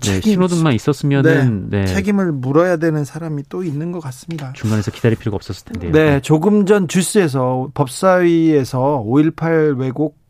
네, 0.00 0.20
신호등만 0.20 0.72
있었으면은 0.74 1.68
네, 1.70 1.80
네. 1.80 1.86
책임을 1.86 2.32
물어야 2.32 2.76
되는 2.76 3.04
사람이 3.04 3.44
또 3.48 3.64
있는 3.64 3.92
것 3.92 4.00
같습니다. 4.00 4.52
중간에서 4.54 4.90
기다릴 4.90 5.18
필요가 5.18 5.36
없었을 5.36 5.64
텐데요. 5.64 5.92
네, 5.92 6.20
조금 6.20 6.66
전 6.66 6.88
주스에서 6.88 7.70
법사위에서 7.74 9.04
5.18 9.06 9.78
왜곡 9.78 10.20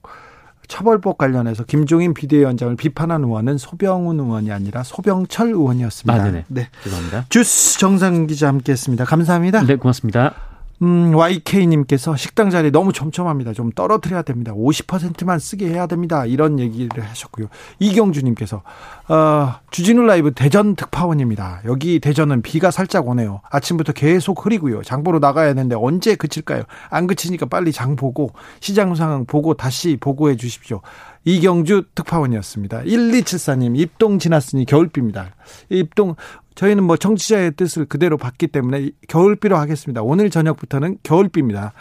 처벌법 0.71 1.19
관련해서 1.19 1.64
김종인 1.64 2.14
비대위원장을 2.14 2.76
비판한 2.76 3.25
의원은 3.25 3.59
소병훈 3.59 4.21
의원이 4.21 4.52
아니라 4.52 4.85
소병철 4.85 5.49
의원이었습니다. 5.49 6.23
아, 6.23 6.25
네네. 6.25 6.45
네. 6.49 6.69
죄송합니다. 6.85 7.26
주스 7.28 7.78
정상 7.78 8.26
기자 8.28 8.49
함께했습니다. 8.49 9.04
감사합니다. 9.04 9.64
네, 9.64 9.76
고맙습니다. 9.76 10.35
음, 10.83 11.15
YK님께서 11.15 12.17
식당 12.17 12.49
자리 12.49 12.71
너무 12.71 12.93
촘촘합니다. 12.93 13.53
좀 13.53 13.71
떨어뜨려야 13.71 14.23
됩니다. 14.23 14.53
50%만 14.53 15.39
쓰게 15.39 15.69
해야 15.69 15.87
됩니다. 15.87 16.25
이런 16.25 16.59
얘기를 16.59 17.05
하셨고요. 17.05 17.49
이경주님께서, 17.81 18.63
어, 19.09 19.55
주진우 19.71 20.03
라이브 20.03 20.33
대전 20.33 20.77
특파원입니다. 20.77 21.61
여기 21.67 22.01
대전은 22.01 22.41
비가 22.41 22.71
살짝 22.71 23.09
오네요. 23.09 23.43
아침부터 23.51 23.93
계속 23.93 24.47
흐리고요. 24.47 24.83
장보러 24.83 25.19
나가야 25.19 25.51
하는데 25.51 25.77
언제 25.79 26.15
그칠까요? 26.15 26.63
안 26.89 27.07
그치니까 27.07 27.45
빨리 27.45 27.73
장 27.73 27.95
보고 27.95 28.33
시장 28.61 28.95
상황 28.95 29.27
보고 29.27 29.53
다시 29.53 29.99
보고해 30.01 30.37
주십시오. 30.37 30.81
이경주 31.27 31.85
특파원이었습니다. 31.95 32.85
1274님, 32.85 33.79
입동 33.79 34.19
지났으니 34.19 34.65
겨울비입니다. 34.65 35.35
입동, 35.69 36.15
저희는 36.61 36.85
뭐 36.85 36.99
정치자의 36.99 37.52
뜻을 37.52 37.87
그대로 37.87 38.19
받기 38.19 38.49
때문에 38.49 38.90
겨울비로 39.09 39.57
하겠습니다. 39.57 40.02
오늘 40.02 40.29
저녁부터는 40.29 40.99
겨울비입니다. 41.02 41.73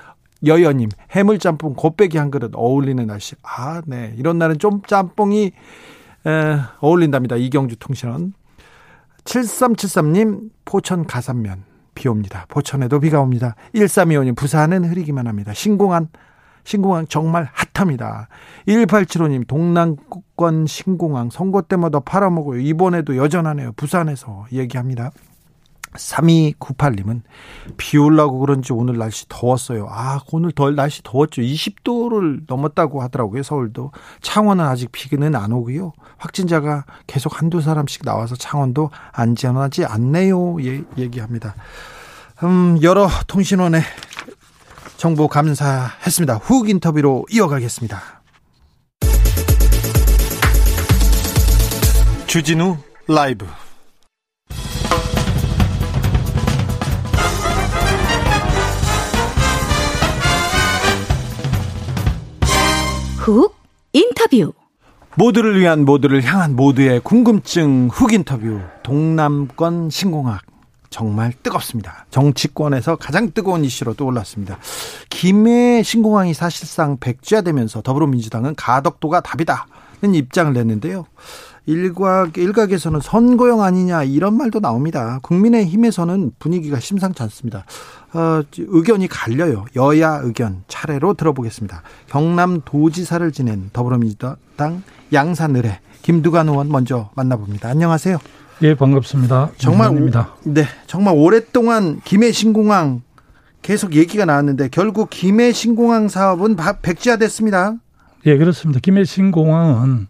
여여님, 0.45 0.87
해물짬뽕 1.11 1.73
곱빼기 1.73 2.17
한 2.17 2.31
그릇 2.31 2.53
어울리는 2.55 3.05
날씨. 3.05 3.35
아, 3.43 3.81
네. 3.85 4.13
이런 4.15 4.37
날은 4.37 4.57
좀 4.57 4.81
짬뽕이 4.83 5.51
에, 6.27 6.57
어울린답니다. 6.79 7.35
이경주 7.35 7.75
통신원. 7.75 8.31
7373님, 9.25 10.49
포천 10.63 11.05
가산면. 11.05 11.65
비 11.93 12.07
옵니다. 12.07 12.45
포천에도 12.47 13.01
비가 13.01 13.19
옵니다. 13.19 13.55
1325님, 13.75 14.37
부산은 14.37 14.85
흐리기만 14.85 15.27
합니다. 15.27 15.53
신공항, 15.53 16.07
신공항 16.63 17.05
정말 17.07 17.49
핫합니다. 17.51 18.29
1875님, 18.65 19.45
동남 19.45 19.97
권 20.39 20.65
신공항 20.65 21.29
선거 21.29 21.61
때마다 21.61 21.99
팔아먹어요. 21.99 22.61
이번에도 22.61 23.17
여전하네요. 23.17 23.73
부산에서 23.73 24.45
얘기합니다. 24.53 25.11
3298님은 25.91 27.23
비 27.75 27.97
올라고 27.97 28.39
그런지 28.39 28.71
오늘 28.71 28.97
날씨 28.97 29.25
더웠어요. 29.27 29.87
아, 29.89 30.21
오늘 30.31 30.53
덜 30.53 30.75
날씨 30.75 31.01
더웠죠. 31.03 31.41
20도를 31.41 32.43
넘었다고 32.47 33.01
하더라고요. 33.01 33.43
서울도. 33.43 33.91
창원은 34.21 34.63
아직 34.63 34.93
비는 34.93 35.35
안 35.35 35.51
오고요. 35.51 35.91
확진자가 36.17 36.85
계속 37.05 37.37
한두 37.41 37.59
사람씩 37.59 38.05
나와서 38.05 38.37
창원도 38.37 38.91
안전하지 39.11 39.83
않네요. 39.83 40.63
예, 40.63 40.83
얘기합니다. 40.97 41.53
음, 42.43 42.79
여러 42.81 43.09
통신원의 43.27 43.81
정보 44.95 45.27
감사했습니다. 45.27 46.35
훅 46.35 46.69
인터뷰로 46.69 47.25
이어가겠습니다. 47.29 48.18
주진우 52.29 52.77
라이브 53.07 53.47
훅 63.17 63.55
인터뷰 63.93 64.53
모두를 65.15 65.59
위한 65.59 65.85
모두를 65.85 66.21
향한 66.21 66.55
모두의 66.55 66.99
궁금증 66.99 67.89
훅 67.91 68.13
인터뷰 68.13 68.61
동남권 68.83 69.89
신공학 69.89 70.43
정말 70.91 71.33
뜨겁습니다. 71.41 72.05
정치권에서 72.11 72.97
가장 72.97 73.31
뜨거운 73.31 73.65
이슈로 73.65 73.95
떠올랐습니다. 73.95 74.59
김해 75.09 75.81
신공항이 75.81 76.35
사실상 76.35 76.97
백지화되면서 76.99 77.81
더불어민주당은 77.81 78.53
가덕도가 78.53 79.21
답이다는 79.21 80.13
입장을 80.13 80.53
냈는데요. 80.53 81.07
일각, 81.69 82.37
일각에서는 82.37 82.99
선거용 82.99 83.61
아니냐 83.61 84.03
이런 84.03 84.35
말도 84.35 84.59
나옵니다. 84.59 85.19
국민의힘에서는 85.21 86.31
분위기가 86.39 86.79
심상치 86.79 87.21
않습니다. 87.23 87.63
어, 88.13 88.41
의견이 88.57 89.07
갈려요. 89.07 89.65
여야 89.75 90.19
의견 90.23 90.63
차례로 90.67 91.13
들어보겠습니다. 91.13 91.83
경남 92.07 92.61
도지사를 92.65 93.31
지낸 93.31 93.69
더불어민주당 93.71 94.37
양산을해 95.13 95.79
김두관 96.01 96.49
의원 96.49 96.69
먼저 96.69 97.11
만나봅니다. 97.15 97.69
안녕하세요. 97.69 98.17
예, 98.63 98.73
반갑습니다. 98.75 99.51
정말 99.57 99.95
입니다. 99.95 100.35
네, 100.43 100.65
정말 100.87 101.13
오랫동안 101.15 102.01
김해 102.03 102.31
신공항 102.31 103.03
계속 103.61 103.93
얘기가 103.93 104.25
나왔는데 104.25 104.69
결국 104.69 105.11
김해 105.11 105.51
신공항 105.51 106.07
사업은 106.07 106.57
백지화됐습니다. 106.81 107.75
예, 108.25 108.37
그렇습니다. 108.37 108.79
김해 108.81 109.05
신공항은 109.05 110.07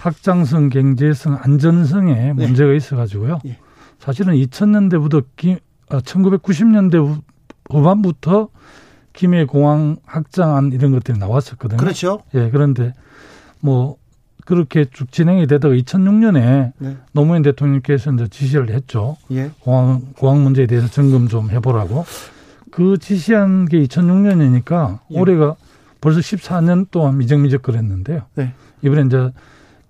확장성, 0.00 0.70
경제성, 0.70 1.38
안전성에 1.42 2.14
네. 2.14 2.32
문제가 2.32 2.72
있어가지고요. 2.72 3.40
예. 3.46 3.58
사실은 3.98 4.34
2000년대부터 4.34 5.24
기, 5.36 5.58
1990년대 5.88 7.16
아, 7.16 7.20
후반부터 7.70 8.48
김해 9.12 9.44
공항 9.44 9.96
확장안 10.06 10.72
이런 10.72 10.92
것들이 10.92 11.18
나왔었거든요. 11.18 11.76
그렇죠. 11.78 12.22
예, 12.34 12.50
그런데 12.50 12.94
뭐 13.60 13.96
그렇게 14.46 14.86
쭉 14.90 15.12
진행이 15.12 15.46
되다가 15.46 15.74
2006년에 15.74 16.72
네. 16.78 16.96
노무현 17.12 17.42
대통령께서 17.42 18.12
이제 18.12 18.26
지시를 18.28 18.70
했죠. 18.70 19.16
예. 19.30 19.50
공항 19.60 20.00
공항 20.16 20.42
문제에 20.42 20.66
대해서 20.66 20.88
점검 20.88 21.28
좀 21.28 21.50
해보라고. 21.50 22.04
그 22.70 22.96
지시한 22.98 23.66
게 23.66 23.82
2006년이니까 23.82 25.00
예. 25.10 25.18
올해가 25.18 25.56
벌써 26.00 26.20
14년 26.20 26.90
동안 26.90 27.18
미적미적거렸는데요. 27.18 28.22
네. 28.36 28.54
이번에 28.82 29.02
이제 29.02 29.30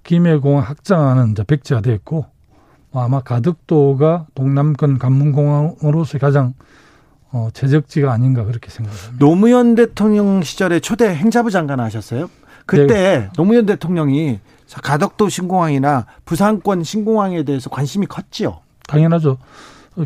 김해공항 0.03 0.65
확장안은 0.65 1.33
이제 1.33 1.45
백지화 1.45 1.81
됐고 1.81 2.27
아마 2.93 3.21
가덕도가 3.21 4.27
동남권 4.35 4.99
관문공항으로서 4.99 6.19
가장 6.19 6.55
어, 7.33 7.49
최적지가 7.53 8.13
아닌가 8.13 8.45
그렇게 8.45 8.71
생각합니다. 8.71 9.13
노무현 9.19 9.77
대통령 9.77 10.43
시절에 10.43 10.81
초대 10.81 11.15
행자부 11.15 11.51
장관 11.51 11.79
하셨어요? 11.79 12.29
그때 12.67 12.87
네. 12.87 13.29
노무현 13.37 13.67
대통령이 13.67 14.41
가덕도 14.83 15.29
신공항이나 15.29 16.07
부산권 16.25 16.83
신공항에 16.85 17.43
대해서 17.45 17.71
관심이 17.71 18.07
컸지요. 18.07 18.61
당연하죠. 18.87 19.39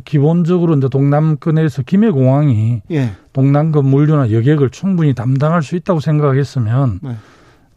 기본적으로 0.04 0.74
이제 0.76 0.88
동남권에서 0.88 1.82
김해공항이 1.82 2.82
예. 2.90 3.12
동남권 3.32 3.86
물류나 3.86 4.32
여객을 4.32 4.70
충분히 4.70 5.14
담당할 5.14 5.62
수 5.62 5.76
있다고 5.76 6.00
생각했으면 6.00 7.00
네. 7.02 7.16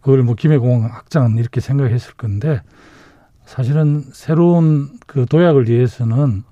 그걸 0.02 0.24
뭐 0.24 0.36
김해공항 0.36 0.92
확장은 0.92 1.38
이렇게 1.38 1.60
생각했을 1.60 2.14
건데 2.14 2.62
사실은 3.46 4.04
새로운 4.12 4.90
그 5.08 5.26
도약을 5.26 5.70
위해서는 5.70 6.44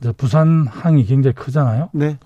이제 0.00 0.12
부산 0.12 0.66
항이 0.66 1.04
굉장히 1.04 1.34
크잖아요. 1.34 1.90
네. 1.92 2.18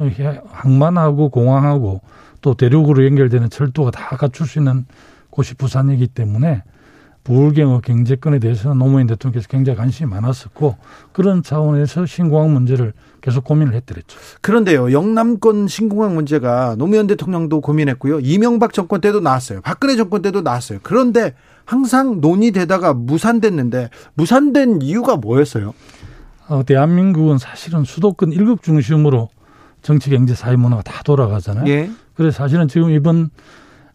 항만하고 0.46 1.30
공항하고 1.30 2.00
또 2.40 2.54
대륙으로 2.54 3.04
연결되는 3.04 3.50
철도가 3.50 3.90
다 3.90 4.16
갖출 4.16 4.46
수 4.46 4.58
있는 4.58 4.86
곳이 5.30 5.54
부산이기 5.54 6.08
때문에 6.08 6.62
부울경의 7.24 7.80
경제권에 7.80 8.38
대해서는 8.38 8.78
노무현 8.78 9.06
대통령께서 9.06 9.48
굉장히 9.48 9.76
관심이 9.76 10.08
많았었고 10.10 10.76
그런 11.12 11.42
차원에서 11.42 12.06
신공항 12.06 12.52
문제를 12.52 12.92
계속 13.24 13.42
고민을 13.44 13.72
했더랬죠. 13.72 14.18
그런데요, 14.42 14.92
영남권 14.92 15.66
신공항 15.66 16.14
문제가 16.14 16.76
노무현 16.76 17.06
대통령도 17.06 17.62
고민했고요. 17.62 18.20
이명박 18.20 18.74
정권 18.74 19.00
때도 19.00 19.20
나왔어요. 19.20 19.62
박근혜 19.62 19.96
정권 19.96 20.20
때도 20.20 20.42
나왔어요. 20.42 20.80
그런데 20.82 21.32
항상 21.64 22.20
논의되다가 22.20 22.92
무산됐는데 22.92 23.88
무산된 24.12 24.82
이유가 24.82 25.16
뭐였어요? 25.16 25.72
어, 26.48 26.64
대한민국은 26.66 27.38
사실은 27.38 27.84
수도권 27.84 28.32
일극 28.32 28.62
중심으로 28.62 29.30
정치, 29.80 30.10
경제, 30.10 30.34
사회 30.34 30.56
문화가 30.56 30.82
다 30.82 31.02
돌아가잖아요. 31.02 31.66
예. 31.68 31.90
그래서 32.12 32.36
사실은 32.36 32.68
지금 32.68 32.90
이번 32.90 33.30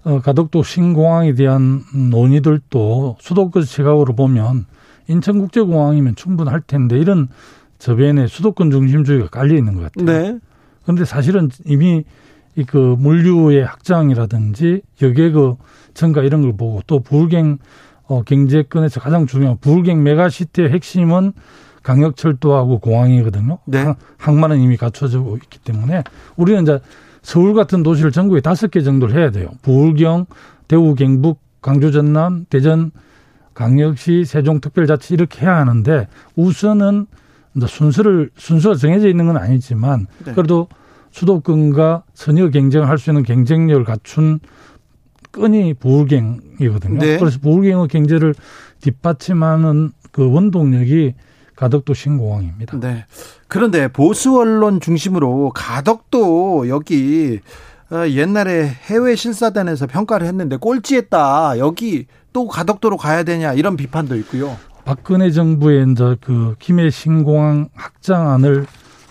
어, 0.05 0.21
가덕도 0.21 0.63
신공항에 0.63 1.35
대한 1.35 1.83
논의들도 1.93 3.17
수도권 3.19 3.63
시각으로 3.63 4.15
보면 4.15 4.65
인천국제공항이면 5.07 6.15
충분할 6.15 6.61
텐데 6.61 6.97
이런 6.97 7.27
저변에 7.79 8.27
수도권 8.27 8.71
중심주의가 8.71 9.27
깔려 9.27 9.55
있는 9.57 9.73
것 9.73 9.91
같아요. 9.91 10.05
네. 10.05 10.39
그런데 10.83 11.05
사실은 11.05 11.49
이미 11.65 12.03
그 12.67 12.77
물류의 12.77 13.63
확장이라든지 13.63 14.81
여객의 15.01 15.31
그 15.31 15.55
증가 15.93 16.21
이런 16.21 16.41
걸 16.41 16.55
보고 16.55 16.81
또 16.87 16.99
부울경 16.99 17.57
어, 18.07 18.23
경제권에서 18.23 18.99
가장 18.99 19.27
중요한 19.27 19.57
부울경 19.59 20.03
메가시티의 20.03 20.71
핵심은 20.71 21.33
강역철도하고 21.83 22.79
공항이거든요. 22.79 23.59
네. 23.65 23.93
항만은 24.17 24.59
이미 24.59 24.75
갖춰지고 24.75 25.37
있기 25.37 25.59
때문에 25.59 26.03
우리는 26.35 26.63
이제 26.63 26.79
서울 27.21 27.53
같은 27.53 27.83
도시를 27.83 28.11
전국에 28.11 28.41
다섯 28.41 28.69
개 28.71 28.81
정도를 28.81 29.15
해야 29.17 29.31
돼요. 29.31 29.49
부울경, 29.61 30.25
대구, 30.67 30.95
경북, 30.95 31.39
광주, 31.61 31.91
전남, 31.91 32.45
대전, 32.49 32.91
강역시, 33.53 34.25
세종특별자치 34.25 35.13
이렇게 35.13 35.45
해야 35.45 35.57
하는데 35.57 36.07
우선은 36.35 37.07
순서를 37.67 38.29
순서가 38.38 38.75
정해져 38.75 39.07
있는 39.07 39.25
건 39.27 39.38
아니지만 39.38 40.07
네. 40.25 40.33
그래도 40.33 40.67
수도권과 41.12 42.03
선여 42.13 42.49
경쟁을 42.49 42.88
할 42.88 42.97
수 42.97 43.09
있는 43.09 43.23
경쟁력을 43.23 43.83
갖춘 43.83 44.39
끈이 45.31 45.73
부울경이거든요. 45.75 46.99
네. 46.99 47.17
그래서 47.17 47.39
부울경의 47.39 47.88
경제를 47.88 48.33
뒷받침하는 48.81 49.91
그 50.12 50.31
원동력이 50.31 51.13
가덕도 51.55 51.93
신공항입니다. 51.93 52.79
네. 52.79 53.05
그런데 53.47 53.88
보수 53.89 54.38
언론 54.38 54.79
중심으로 54.79 55.51
가덕도 55.53 56.69
여기 56.69 57.39
어, 57.91 58.07
옛날에 58.07 58.67
해외 58.67 59.15
실사단에서 59.15 59.88
평가를 59.88 60.27
했는데 60.27 60.57
꼴찌했다. 60.57 61.57
여기 61.57 62.05
또 62.31 62.47
가덕도로 62.47 62.97
가야 62.97 63.23
되냐 63.23 63.53
이런 63.53 63.75
비판도 63.75 64.15
있고요. 64.17 64.55
박근혜 64.89 65.30
정부의 65.30 65.91
이제 65.91 66.15
그 66.19 66.56
김해 66.58 66.89
신공항 66.89 67.69
확장안을 67.75 68.65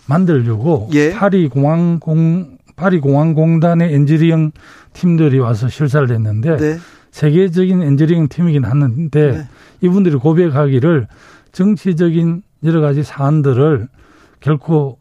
만들려고 0.08 0.90
예. 0.92 1.12
파리 1.12 1.46
공항 1.46 2.00
공 2.00 2.58
파리 2.74 2.98
공항 2.98 3.32
공단의 3.32 3.94
엔지니어링 3.94 4.50
팀들이 4.92 5.38
와서 5.38 5.68
실사를 5.68 6.10
했는데 6.10 6.56
네. 6.56 6.78
세계적인 7.12 7.84
엔지니어링 7.84 8.26
팀이긴 8.26 8.64
하는데 8.64 9.30
네. 9.30 9.48
이분들이 9.80 10.16
고백하기를 10.16 11.06
정치적인 11.52 12.42
여러 12.64 12.80
가지 12.80 13.04
사안들을 13.04 13.86
결코 14.40 14.97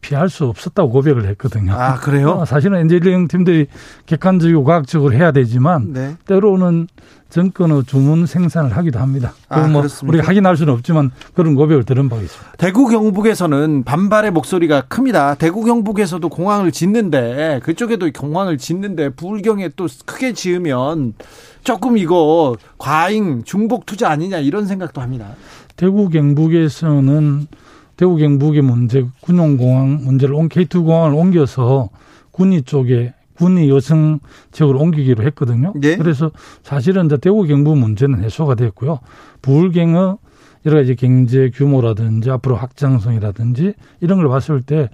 피할 0.00 0.28
수 0.28 0.46
없었다고 0.46 0.90
고백을 0.90 1.26
했거든요. 1.30 1.72
아 1.74 1.96
그래요? 1.96 2.30
어, 2.30 2.44
사실은 2.46 2.78
엔지니어링 2.78 3.28
팀들이 3.28 3.66
객관적이고 4.06 4.64
과학적으로 4.64 5.14
해야 5.14 5.32
되지만 5.32 5.92
네. 5.92 6.16
때로는 6.26 6.88
정권의 7.30 7.84
주문 7.84 8.26
생산을 8.26 8.76
하기도 8.76 8.98
합니다. 8.98 9.32
아, 9.48 9.66
뭐 9.68 9.84
우리가 10.04 10.26
확인할 10.26 10.56
수는 10.56 10.72
없지만 10.74 11.12
그런 11.34 11.54
고백을 11.54 11.84
들은 11.84 12.08
바가 12.08 12.22
있습니다. 12.22 12.52
대구 12.58 12.88
경북에서는 12.88 13.84
반발의 13.84 14.32
목소리가 14.32 14.82
큽니다. 14.82 15.36
대구 15.36 15.64
경북에서도 15.64 16.28
공항을 16.28 16.72
짓는데 16.72 17.60
그쪽에도 17.62 18.10
공항을 18.10 18.58
짓는데 18.58 19.10
부울경에 19.10 19.70
또 19.76 19.86
크게 20.06 20.32
지으면 20.32 21.14
조금 21.62 21.96
이거 21.96 22.56
과잉 22.78 23.44
중복 23.44 23.86
투자 23.86 24.10
아니냐 24.10 24.38
이런 24.38 24.66
생각도 24.66 25.00
합니다. 25.00 25.34
대구 25.76 26.08
경북에서는 26.08 27.46
대구 28.00 28.16
경북의 28.16 28.62
문제 28.62 29.04
군용공항 29.20 30.00
문제를 30.02 30.34
K2 30.34 30.86
공항을 30.86 31.14
옮겨서 31.14 31.90
군위 32.30 32.62
쪽에 32.62 33.12
군이 33.34 33.68
여성 33.68 34.20
지역으로 34.52 34.78
옮기기로 34.78 35.22
했거든요. 35.24 35.74
네. 35.76 35.98
그래서 35.98 36.30
사실은 36.62 37.04
이제 37.04 37.18
대구 37.18 37.44
경북 37.44 37.76
문제는 37.76 38.24
해소가 38.24 38.54
됐고요. 38.54 39.00
부울경의 39.42 40.16
여러 40.64 40.78
가지 40.78 40.96
경제 40.96 41.50
규모라든지 41.50 42.30
앞으로 42.30 42.56
확장성이라든지 42.56 43.74
이런 44.00 44.20
걸 44.20 44.30
봤을 44.30 44.62
때 44.62 44.88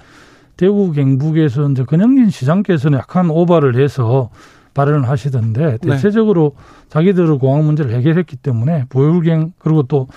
대구 0.56 0.90
경북에서 0.90 1.70
이제 1.70 1.84
권영진 1.84 2.30
시장께서는 2.30 2.98
약간 2.98 3.30
오바를 3.30 3.80
해서 3.80 4.30
발언을 4.74 5.08
하시던데 5.08 5.78
네. 5.80 5.90
대체적으로 5.92 6.56
네. 6.56 6.88
자기들의 6.88 7.38
공항 7.38 7.64
문제를 7.66 7.92
해결했기 7.92 8.34
때문에 8.34 8.86
부울경 8.88 9.52
그리고 9.60 9.84
또 9.84 10.08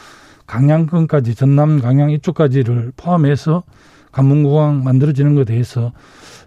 강양권까지 0.49 1.35
전남 1.35 1.79
강양 1.79 2.09
이쪽까지를 2.09 2.93
포함해서 2.97 3.63
관문공항 4.11 4.83
만들어지는 4.83 5.35
것에 5.35 5.45
대해서 5.45 5.93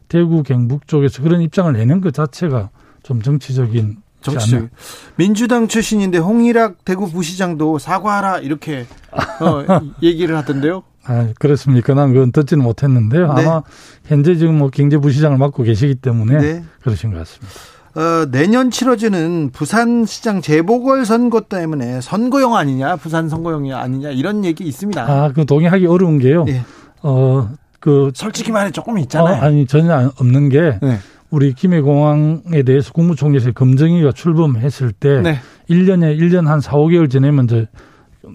대구 0.09 0.43
경북 0.43 0.89
쪽에서 0.89 1.23
그런 1.23 1.41
입장을 1.41 1.73
내는 1.73 2.01
것 2.01 2.13
자체가 2.13 2.71
좀 3.05 3.23
정치적인 3.23 3.99
정치 4.21 4.69
민주당 5.17 5.69
출신인데 5.69 6.19
홍일학 6.19 6.85
대구 6.85 7.11
부시장도 7.11 7.79
사과하라 7.79 8.39
이렇게 8.41 8.87
어, 9.13 9.81
얘기를 10.03 10.37
하던데요. 10.37 10.83
아 11.05 11.29
그렇습니까? 11.39 11.95
난 11.95 12.13
그건 12.13 12.33
듣지는 12.33 12.63
못했는데요. 12.65 13.35
네. 13.35 13.43
아마 13.43 13.63
현재 14.05 14.35
지금 14.35 14.59
뭐 14.59 14.69
경제부시장을 14.69 15.39
맡고 15.39 15.63
계시기 15.63 15.97
때문에 15.97 16.39
네. 16.39 16.65
그러신 16.83 17.13
것 17.13 17.19
같습니다. 17.19 17.72
어, 17.95 18.27
내년 18.31 18.71
치러지는 18.71 19.51
부산시장 19.53 20.41
재보궐 20.41 21.05
선거 21.05 21.41
때문에 21.43 22.01
선거용 22.01 22.57
아니냐, 22.57 22.97
부산 22.97 23.29
선거용이 23.29 23.73
아니냐 23.73 24.11
이런 24.11 24.45
얘기 24.45 24.65
있습니다. 24.65 25.03
아, 25.03 25.33
그 25.35 25.45
동의하기 25.45 25.87
어려운 25.87 26.19
게요. 26.19 26.45
네. 26.45 26.63
어, 27.03 27.51
그 27.81 28.11
솔직히 28.15 28.51
말해 28.51 28.71
조금 28.71 28.99
있잖아요. 28.99 29.35
어, 29.35 29.45
아니 29.45 29.67
전혀 29.67 30.11
없는 30.19 30.49
게 30.49 30.79
네. 30.81 30.99
우리 31.31 31.53
김해공항에 31.53 32.63
대해서 32.65 32.93
국무총리에서 32.93 33.53
검증위가 33.53 34.13
출범했을 34.13 34.93
때 34.93 35.21
네. 35.21 35.39
1년에 35.69 36.19
1년 36.19 36.47
한 36.47 36.61
4, 36.61 36.73
5개월 36.73 37.11
전에면 37.11 37.49
저 37.49 37.65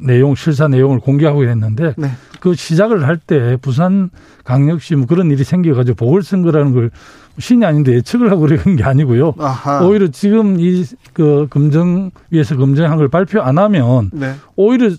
내용 0.01 0.36
실사 0.36 0.67
내용을 0.67 0.99
공개하고 0.99 1.43
했는데 1.45 1.93
네. 1.97 2.10
그 2.39 2.53
시작을 2.55 3.07
할 3.07 3.17
때 3.17 3.57
부산 3.62 4.10
강력시 4.43 4.95
뭐 4.95 5.05
그런 5.07 5.31
일이 5.31 5.43
생겨가지고 5.43 5.95
보궐선거라는 5.95 6.73
걸 6.73 6.91
신이 7.39 7.65
아닌데 7.65 7.93
예측을 7.93 8.31
하고 8.31 8.41
그런 8.41 8.75
게 8.75 8.83
아니고요. 8.83 9.33
아하. 9.38 9.86
오히려 9.86 10.07
지금 10.10 10.60
이 10.60 10.83
그 11.13 11.47
검증위에서 11.49 12.57
검증한 12.57 12.97
걸 12.97 13.07
발표 13.10 13.41
안 13.41 13.57
하면 13.57 14.12
네. 14.13 14.36
오히려 14.55 14.89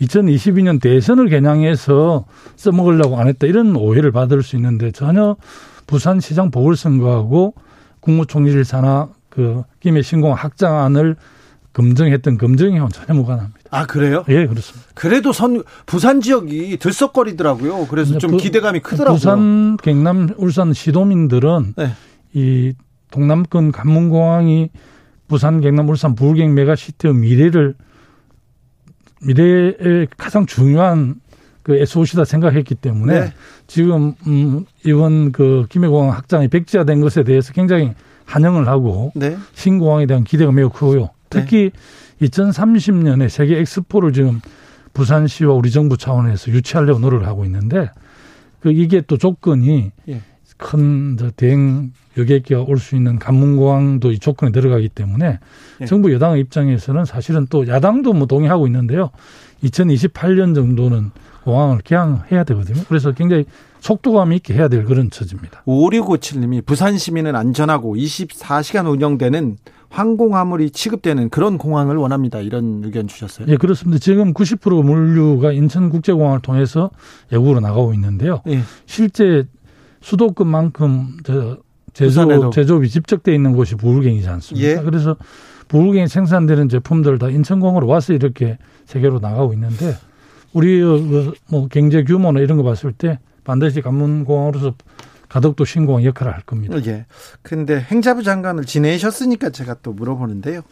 2022년 0.00 0.80
대선을 0.80 1.28
겨냥해서 1.28 2.24
써먹으려고 2.56 3.18
안 3.18 3.28
했다 3.28 3.46
이런 3.46 3.76
오해를 3.76 4.10
받을 4.10 4.42
수 4.42 4.56
있는데 4.56 4.90
전혀 4.90 5.36
부산시장 5.86 6.50
보궐선거하고 6.50 7.54
국무총리실 8.00 8.64
산하 8.64 9.08
그 9.28 9.62
김해 9.80 10.02
신공 10.02 10.32
확장안을 10.32 11.16
검증했던 11.72 12.38
검증이하고는 12.38 12.90
전혀 12.90 13.14
무관합니다. 13.14 13.60
아 13.70 13.86
그래요? 13.86 14.24
예 14.28 14.46
그렇습니다. 14.46 14.88
그래도 14.94 15.32
선 15.32 15.62
부산 15.86 16.20
지역이 16.20 16.76
들썩거리더라고요. 16.78 17.86
그래서 17.86 18.18
좀 18.18 18.32
부, 18.32 18.36
기대감이 18.36 18.80
크더라고요. 18.80 19.16
부산, 19.16 19.76
경남, 19.78 20.28
울산 20.36 20.72
시도민들은 20.72 21.74
네. 21.76 21.92
이 22.34 22.74
동남권 23.10 23.72
관문공항이 23.72 24.70
부산, 25.28 25.60
경남, 25.60 25.88
울산 25.88 26.14
부울경 26.14 26.52
메가시티의 26.54 27.14
미래를 27.14 27.74
미래의 29.22 30.08
가장 30.16 30.46
중요한 30.46 31.14
그 31.62 31.76
SOC다 31.76 32.24
생각했기 32.24 32.74
때문에 32.74 33.20
네. 33.20 33.32
지금 33.66 34.14
음 34.26 34.66
이번 34.84 35.32
그 35.32 35.66
김해공항 35.68 36.12
확장이 36.12 36.48
백지화된 36.48 37.00
것에 37.00 37.22
대해서 37.22 37.52
굉장히 37.52 37.94
환영을 38.26 38.66
하고 38.68 39.12
네. 39.14 39.36
신공항에 39.54 40.06
대한 40.06 40.24
기대가 40.24 40.52
매우 40.52 40.68
크고요. 40.70 41.10
특히 41.32 41.70
네. 42.18 42.28
2030년에 42.28 43.28
세계 43.28 43.58
엑스포를 43.58 44.12
지금 44.12 44.40
부산시와 44.92 45.54
우리 45.54 45.70
정부 45.70 45.96
차원에서 45.96 46.50
유치하려고 46.52 47.00
노력을 47.00 47.26
하고 47.26 47.44
있는데 47.44 47.90
그 48.60 48.70
이게 48.70 49.00
또 49.00 49.16
조건이 49.18 49.90
예. 50.08 50.20
큰 50.56 51.16
대행 51.36 51.92
여객기가 52.16 52.62
올 52.62 52.78
수 52.78 52.94
있는 52.94 53.18
관문공항도 53.18 54.12
이 54.12 54.18
조건에 54.18 54.52
들어가기 54.52 54.90
때문에 54.90 55.40
예. 55.80 55.86
정부 55.86 56.12
여당 56.12 56.38
입장에서는 56.38 57.04
사실은 57.04 57.46
또 57.50 57.66
야당도 57.66 58.12
뭐 58.12 58.26
동의하고 58.26 58.66
있는데요. 58.66 59.10
2028년 59.64 60.54
정도는 60.54 61.10
공항을 61.44 61.78
개항해야 61.78 62.44
되거든요. 62.44 62.82
그래서 62.88 63.12
굉장히 63.12 63.46
속도감 63.80 64.32
있게 64.34 64.54
해야 64.54 64.68
될 64.68 64.84
그런 64.84 65.10
처지입니다. 65.10 65.62
5657님이 65.66 66.64
부산 66.64 66.96
시민은 66.96 67.34
안전하고 67.34 67.96
24시간 67.96 68.88
운영되는 68.88 69.56
항공화물이 69.92 70.70
취급되는 70.70 71.28
그런 71.28 71.58
공항을 71.58 71.96
원합니다. 71.96 72.40
이런 72.40 72.82
의견 72.82 73.06
주셨어요. 73.06 73.46
예, 73.48 73.56
그렇습니다. 73.56 73.98
지금 73.98 74.32
90% 74.32 74.82
물류가 74.82 75.52
인천국제공항을 75.52 76.40
통해서 76.40 76.90
외국으로 77.30 77.60
나가고 77.60 77.92
있는데요. 77.94 78.40
예. 78.48 78.60
실제 78.86 79.44
수도권만큼 80.00 81.18
저 81.24 81.58
제조 81.92 82.50
제조업이 82.50 82.88
집적돼 82.88 83.34
있는 83.34 83.52
곳이 83.52 83.74
부울경이지 83.74 84.26
않습니까? 84.26 84.66
예. 84.66 84.76
그래서 84.76 85.16
부울경에 85.68 86.06
생산되는 86.06 86.70
제품들 86.70 87.18
다 87.18 87.28
인천공으로 87.28 87.86
와서 87.86 88.14
이렇게 88.14 88.56
세계로 88.86 89.18
나가고 89.20 89.52
있는데 89.52 89.94
우리 90.54 90.80
그뭐 90.80 91.68
경제 91.70 92.02
규모나 92.02 92.40
이런 92.40 92.56
거 92.56 92.62
봤을 92.62 92.92
때 92.92 93.18
반드시 93.44 93.82
관문공항으로서 93.82 94.74
가덕도 95.32 95.64
신공항 95.64 96.04
역할을 96.04 96.32
할 96.32 96.42
겁니다. 96.42 96.76
예. 96.86 97.06
근데 97.42 97.80
행자부 97.80 98.22
장관을 98.22 98.64
지내셨으니까 98.64 99.50
제가 99.50 99.76
또 99.82 99.92
물어보는데요. 99.92 100.62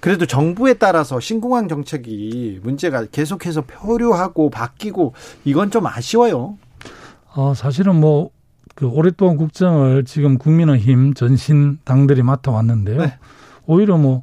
그래도 0.00 0.26
정부에 0.26 0.74
따라서 0.74 1.20
신공항 1.20 1.68
정책이 1.68 2.60
문제가 2.62 3.06
계속해서 3.06 3.62
표류하고 3.62 4.50
바뀌고 4.50 5.14
이건 5.44 5.70
좀 5.70 5.86
아쉬워요. 5.86 6.58
어, 7.34 7.54
사실은 7.54 7.96
뭐 7.96 8.30
그 8.80 8.86
오랫동안 8.86 9.36
국정을 9.36 10.04
지금 10.06 10.38
국민의힘 10.38 11.12
전신 11.12 11.78
당들이 11.84 12.22
맡아왔는데요. 12.22 13.02
네. 13.02 13.18
오히려 13.66 13.98
뭐 13.98 14.22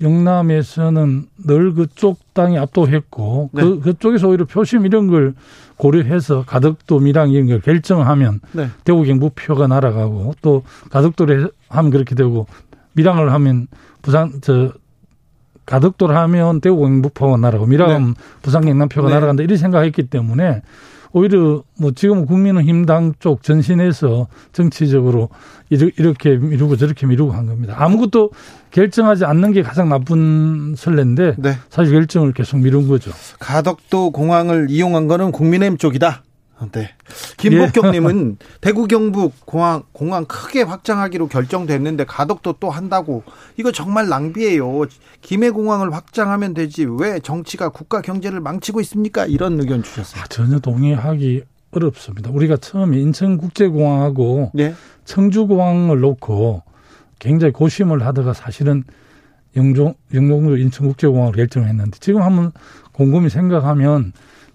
영남에서는 0.00 1.26
늘 1.46 1.74
그쪽 1.74 2.18
당이 2.32 2.56
압도했고 2.56 3.50
네. 3.52 3.62
그 3.62 3.80
그쪽에서 3.80 4.28
오히려 4.28 4.46
표심 4.46 4.86
이런 4.86 5.08
걸 5.08 5.34
고려해서 5.82 6.44
가덕도 6.46 7.00
밀양 7.00 7.32
이런 7.32 7.48
걸 7.48 7.60
결정하면 7.60 8.38
네. 8.52 8.68
대구 8.84 9.02
경북 9.02 9.34
표가 9.34 9.66
날아가고 9.66 10.34
또 10.40 10.62
가덕도를 10.90 11.50
하면 11.68 11.90
그렇게 11.90 12.14
되고 12.14 12.46
밀양을 12.92 13.32
하면 13.32 13.66
부산 14.00 14.40
저 14.42 14.72
가덕도를 15.66 16.16
하면 16.16 16.60
대구 16.60 16.82
경북 16.82 17.14
표가 17.14 17.36
날아가고 17.36 17.66
밀양은 17.66 18.06
네. 18.10 18.14
부산 18.42 18.64
경남 18.64 18.88
표가 18.88 19.08
네. 19.08 19.14
날아간다 19.14 19.42
이렇게 19.42 19.56
생각했기 19.56 20.04
때문에 20.04 20.62
오히려 21.12 21.62
뭐 21.78 21.92
지금 21.94 22.26
국민의힘 22.26 22.86
당 22.86 23.12
쪽 23.18 23.42
전신에서 23.42 24.26
정치적으로 24.52 25.28
이렇게 25.68 26.36
미루고 26.36 26.76
저렇게 26.76 27.06
미루고 27.06 27.32
한 27.32 27.46
겁니다. 27.46 27.74
아무것도 27.78 28.30
결정하지 28.70 29.24
않는 29.24 29.52
게 29.52 29.62
가장 29.62 29.88
나쁜 29.88 30.74
선례인데 30.76 31.34
네. 31.38 31.54
사실 31.68 31.92
결정을 31.92 32.32
계속 32.32 32.58
미룬 32.58 32.88
거죠. 32.88 33.10
가덕도 33.38 34.10
공항을 34.10 34.68
이용한 34.70 35.08
거는 35.08 35.32
국민의힘 35.32 35.78
쪽이다. 35.78 36.22
네. 36.70 36.90
김복경님은 37.38 38.36
예. 38.40 38.46
대구 38.60 38.86
경북 38.86 39.34
공항 39.44 39.82
공항 39.92 40.24
크게 40.24 40.62
확장하기로 40.62 41.28
결정됐는데 41.28 42.04
가덕도 42.04 42.56
또 42.60 42.70
한다고 42.70 43.24
이거 43.56 43.72
정말 43.72 44.08
낭비예요. 44.08 44.84
김해 45.20 45.50
공항을 45.50 45.92
확장하면 45.92 46.54
되지 46.54 46.86
왜 46.98 47.18
정치가 47.20 47.68
국가 47.68 48.00
경제를 48.00 48.40
망치고 48.40 48.80
있습니까? 48.82 49.26
이런 49.26 49.58
의견 49.60 49.82
주셨어요. 49.82 50.22
아, 50.22 50.26
전혀 50.28 50.58
동의하기 50.58 51.42
어렵습니다. 51.72 52.30
우리가 52.30 52.56
처음에 52.58 52.98
인천국제공항하고 52.98 54.52
네. 54.54 54.74
청주공항을 55.04 56.00
놓고 56.00 56.62
굉장히 57.18 57.52
고심을 57.52 58.04
하다가 58.04 58.34
사실은 58.34 58.84
영종 59.56 59.94
영종도 60.12 60.56
인천국제공항을 60.56 61.32
결정했는데 61.34 61.98
지금 62.00 62.22
한번 62.22 62.52
곰곰이 62.92 63.30
생각하면 63.30 64.12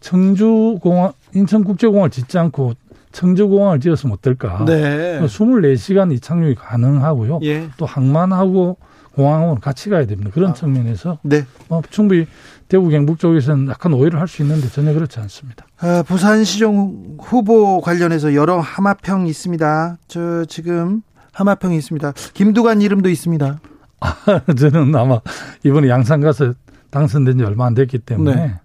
청주공항 0.07 1.11
인천국제공항을 1.35 2.09
짓지 2.09 2.37
않고 2.37 2.73
청주공항을 3.11 3.81
지었으면 3.81 4.13
어떨까. 4.13 4.63
네. 4.65 5.19
24시간 5.21 6.13
이 6.13 6.19
착륙이 6.19 6.55
가능하고요. 6.55 7.39
예. 7.43 7.67
또 7.75 7.85
항만하고 7.85 8.77
공항하고는 9.15 9.59
같이 9.59 9.89
가야 9.89 10.05
됩니다. 10.05 10.31
그런 10.33 10.51
아. 10.51 10.53
측면에서 10.53 11.17
네. 11.23 11.45
어, 11.67 11.81
충분히 11.89 12.25
대구 12.69 12.89
경북 12.89 13.19
쪽에서는 13.19 13.67
약간 13.67 13.91
오해를 13.93 14.19
할 14.19 14.27
수 14.27 14.41
있는데 14.43 14.69
전혀 14.69 14.93
그렇지 14.93 15.19
않습니다. 15.19 15.65
아, 15.79 16.03
부산시정 16.07 17.17
후보 17.19 17.81
관련해서 17.81 18.33
여러 18.33 18.59
하마평 18.59 19.27
있습니다. 19.27 19.97
저 20.07 20.45
지금 20.45 21.01
하마평이 21.33 21.75
있습니다. 21.75 22.13
김두관 22.33 22.81
이름도 22.81 23.09
있습니다. 23.09 23.59
아, 23.99 24.15
저는 24.57 24.95
아마 24.95 25.19
이번에 25.65 25.89
양산 25.89 26.21
가서 26.21 26.53
당선된 26.91 27.39
지 27.39 27.43
얼마 27.43 27.65
안 27.65 27.73
됐기 27.73 27.99
때문에 27.99 28.35
네. 28.35 28.55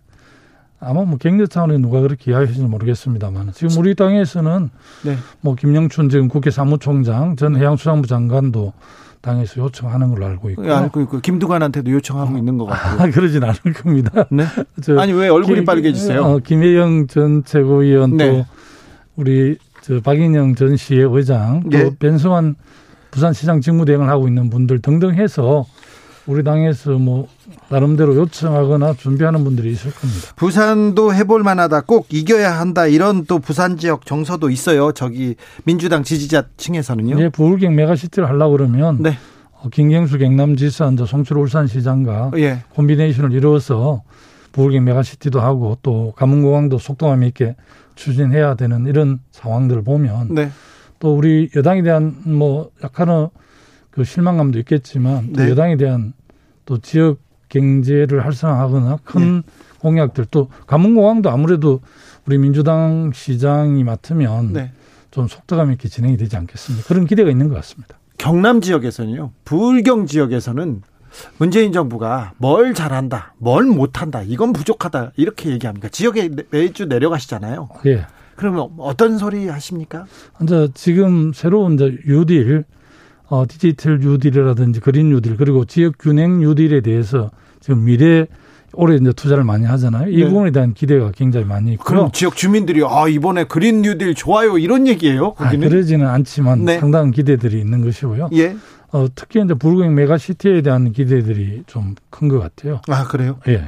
아마 0.85 1.05
뭐 1.05 1.17
경제 1.19 1.47
차원에 1.47 1.79
누가 1.79 2.01
그렇게 2.01 2.33
이야기하시는지 2.33 2.69
모르겠습니다만 2.69 3.53
지금 3.55 3.79
우리 3.79 3.95
당에서는 3.95 4.71
네. 5.05 5.17
뭐 5.41 5.55
김영춘 5.55 6.09
지금 6.09 6.29
국회 6.29 6.51
사무총장 6.51 7.37
전 7.37 7.57
해양수산부 7.57 8.09
장관도 8.09 8.73
당에서 9.21 9.61
요청하는 9.61 10.11
걸로 10.11 10.27
알고 10.27 10.51
있고. 10.51 10.67
예, 10.67 10.73
알고 10.73 11.01
있고 11.03 11.21
김두관한테도 11.21 11.93
요청하고 11.93 12.35
어. 12.35 12.39
있는 12.39 12.59
것 12.59 12.67
같아요. 12.67 13.01
아, 13.01 13.11
그러진 13.11 13.45
않을 13.45 13.73
겁니다. 13.77 14.27
네. 14.31 14.45
아니 14.99 15.13
왜 15.13 15.29
얼굴이 15.29 15.59
김, 15.59 15.65
빨개지세요? 15.65 16.21
어, 16.21 16.39
김혜영 16.41 17.07
전 17.07 17.45
최고위원 17.45 18.17
네. 18.17 18.33
또 18.33 18.47
우리 19.15 19.57
저 19.83 20.01
박인영 20.01 20.57
전 20.57 20.77
시의 20.77 21.07
의장 21.09 21.63
또 21.63 21.71
네. 21.71 21.91
변성환 21.97 22.57
부산시장 23.13 23.61
직무대행을 23.61 24.09
하고 24.09 24.27
있는 24.27 24.51
분들 24.51 24.81
등등 24.81 25.15
해서 25.15 25.65
우리 26.27 26.43
당에서 26.43 26.93
뭐 26.93 27.29
나름대로 27.73 28.15
요청하거나 28.17 28.93
준비하는 28.95 29.45
분들이 29.45 29.73
있을 29.73 29.93
겁니다. 29.93 30.35
부산도 30.37 31.15
해볼 31.15 31.43
만하다. 31.43 31.83
꼭 31.83 32.07
이겨야 32.11 32.61
한다. 32.61 32.87
이런 32.87 33.25
또 33.25 33.39
부산 33.39 33.79
지역 33.79 34.05
정서도 34.05 34.51
있어요. 34.51 34.93
저기 34.93 35.37
민주당 35.65 36.03
지지자층에서는요. 36.03 37.19
예, 37.19 37.29
부울경 37.31 37.75
메가시티를 37.75 38.29
하려고 38.29 38.59
그러면 38.59 39.03
네. 39.03 39.17
어, 39.53 39.71
김경수 39.71 40.19
경남지사, 40.19 40.93
송출 41.07 41.39
울산시장과 41.39 42.33
예. 42.37 42.63
콤비네이션을 42.75 43.33
이루어서 43.33 44.03
부울경 44.53 44.85
메가시티도 44.85 45.41
하고 45.41 45.79
또 45.83 46.13
가문공항도 46.15 46.77
속도감 46.77 47.23
있게 47.25 47.57
추진해야 47.95 48.55
되는 48.55 48.85
이런 48.85 49.21
상황들을 49.31 49.83
보면 49.83 50.35
네. 50.35 50.51
또 50.99 51.17
우리 51.17 51.49
여당에 51.57 51.83
대한 51.83 52.15
뭐 52.27 52.71
약간은 52.85 53.29
그 53.91 54.05
실망감도 54.05 54.59
있겠지만 54.59 55.33
네. 55.33 55.49
여당에 55.49 55.79
대한 55.79 56.13
또 56.67 56.77
지역 56.77 57.17
경제를 57.53 58.25
활성화하거나 58.25 58.99
큰 59.05 59.37
네. 59.37 59.43
공약들 59.81 60.27
또 60.31 60.49
가문공항도 60.67 61.31
아무래도 61.31 61.81
우리 62.27 62.39
민주당 62.39 63.11
시장이 63.13 63.85
맡으면 63.85 64.53
네. 64.53 64.73
좀 65.11 65.29
속도감 65.29 65.73
있게 65.73 65.89
진행이 65.89 66.17
되지 66.17 66.37
않겠습니까? 66.37 66.89
그런 66.89 67.07
기대가 67.07 67.31
있는 67.31 67.49
것 67.49 67.55
같습니다. 67.57 67.99
경남 68.17 68.61
지역에서는요, 68.61 69.33
불경 69.45 70.07
지역에서는 70.07 70.83
문재인 71.37 71.73
정부가 71.73 72.33
뭘 72.39 72.73
잘한다, 72.73 73.35
뭘 73.37 73.65
못한다, 73.65 74.23
이건 74.23 74.55
부족하다 74.55 75.13
이렇게 75.17 75.51
얘기합니까? 75.51 75.89
지역에 75.89 76.31
매주 76.51 76.87
내려가시잖아요. 76.87 77.69
예. 77.87 78.07
그러면 78.37 78.71
어떤 78.79 79.19
소리 79.19 79.49
하십니까? 79.49 80.07
이제 80.43 80.69
지금 80.73 81.33
새로운 81.35 81.75
이제 81.75 81.99
뉴딜 82.07 82.65
어, 83.29 83.45
디지털 83.47 83.99
뉴딜이라든지 83.99 84.81
그린 84.81 85.11
뉴딜 85.11 85.37
그리고 85.37 85.65
지역 85.65 85.95
균형 85.99 86.41
뉴딜에 86.41 86.81
대해서 86.81 87.31
지금 87.63 87.85
미래 87.85 88.27
올해 88.75 88.97
이제 88.97 89.13
투자를 89.13 89.45
많이 89.45 89.65
하잖아요. 89.67 90.11
이 90.11 90.17
네. 90.17 90.29
부분에 90.29 90.51
대한 90.51 90.75
기대가 90.75 91.11
굉장히 91.13 91.47
많이 91.47 91.73
있고요. 91.73 91.85
그럼 91.85 92.13
지역 92.13 92.37
주민들이 92.37 92.83
아 92.87 93.07
이번에 93.09 93.45
그린 93.45 93.83
뉴딜 93.83 94.15
좋아요 94.15 94.59
이런 94.59 94.87
얘기예요. 94.87 95.33
거기는? 95.35 95.67
아, 95.67 95.71
그러지는 95.71 96.07
않지만 96.07 96.65
네. 96.65 96.79
상당한 96.79 97.11
기대들이 97.11 97.59
있는 97.61 97.83
것이고요. 97.85 98.29
예. 98.35 98.57
어, 98.93 99.07
특히 99.15 99.43
이제 99.43 99.55
불경 99.55 99.95
메가시티에 99.95 100.61
대한 100.63 100.93
기대들이 100.93 101.63
좀 101.67 101.95
큰 102.11 102.29
것 102.29 102.39
같아요. 102.41 102.81
아 102.89 103.05
그래요? 103.05 103.39
예. 103.49 103.65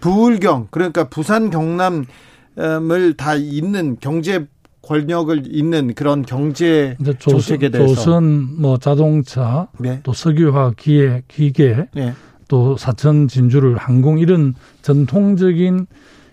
부울경 0.00 0.68
그러니까 0.70 1.08
부산 1.08 1.50
경남을 1.50 3.14
다 3.16 3.34
잇는 3.34 3.96
경제 4.00 4.46
권력을 4.82 5.42
잇는 5.46 5.94
그런 5.94 6.22
경제 6.22 6.96
정책에 7.18 7.68
대해서 7.68 7.94
조선 7.94 8.60
뭐 8.60 8.78
자동차 8.78 9.68
네. 9.78 10.00
또 10.02 10.12
석유화 10.12 10.72
기계 10.76 11.22
기계 11.28 11.86
네. 11.94 12.14
또 12.48 12.76
사천 12.76 13.28
진주를 13.28 13.76
항공 13.76 14.18
이런 14.18 14.54
전통적인 14.82 15.86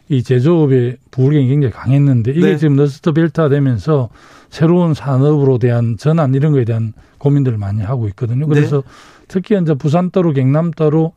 이 0.09 0.23
제조업의 0.23 0.97
부울경이 1.11 1.47
굉장히 1.47 1.73
강했는데 1.73 2.31
이게 2.31 2.41
네. 2.41 2.57
지금 2.57 2.75
너스트 2.75 3.11
벨트화 3.11 3.49
되면서 3.49 4.09
새로운 4.49 4.93
산업으로 4.93 5.57
대한 5.57 5.97
전환 5.97 6.33
이런 6.33 6.51
거에 6.53 6.63
대한 6.63 6.93
고민들을 7.17 7.57
많이 7.57 7.81
하고 7.81 8.07
있거든요. 8.09 8.47
그래서 8.47 8.81
네. 8.81 8.87
특히 9.27 9.59
이제 9.59 9.73
부산 9.73 10.11
따로 10.11 10.31
경남 10.31 10.71
따로 10.71 11.13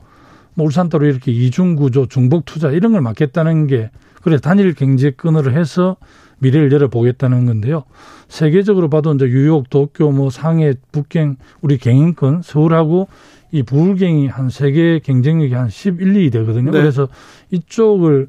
뭐 0.55 0.67
울산 0.67 0.89
따로 0.89 1.07
이렇게 1.07 1.31
이중 1.31 1.77
구조 1.77 2.07
중복 2.07 2.45
투자 2.47 2.71
이런 2.71 2.93
걸 2.93 3.03
막겠다는 3.03 3.67
게 3.67 3.91
그래 4.23 4.39
단일 4.39 4.75
경제권을 4.75 5.57
해서 5.57 5.97
미래를 6.39 6.73
열어보겠다는 6.73 7.47
건데요. 7.47 7.85
세계적으로 8.29 8.89
봐도 8.89 9.13
이제 9.15 9.27
뉴욕, 9.27 9.69
도쿄, 9.71 10.11
뭐 10.13 10.31
상해, 10.31 10.75
북경, 10.93 11.37
우리 11.61 11.79
경인권, 11.79 12.43
서울하고 12.43 13.09
이 13.51 13.63
부울경이 13.63 14.29
한 14.29 14.51
세계 14.51 14.99
경쟁력이 14.99 15.55
한 15.55 15.69
11, 15.71 16.15
2위 16.15 16.33
되거든요. 16.33 16.71
네. 16.71 16.81
그래서 16.81 17.09
이쪽을 17.51 18.29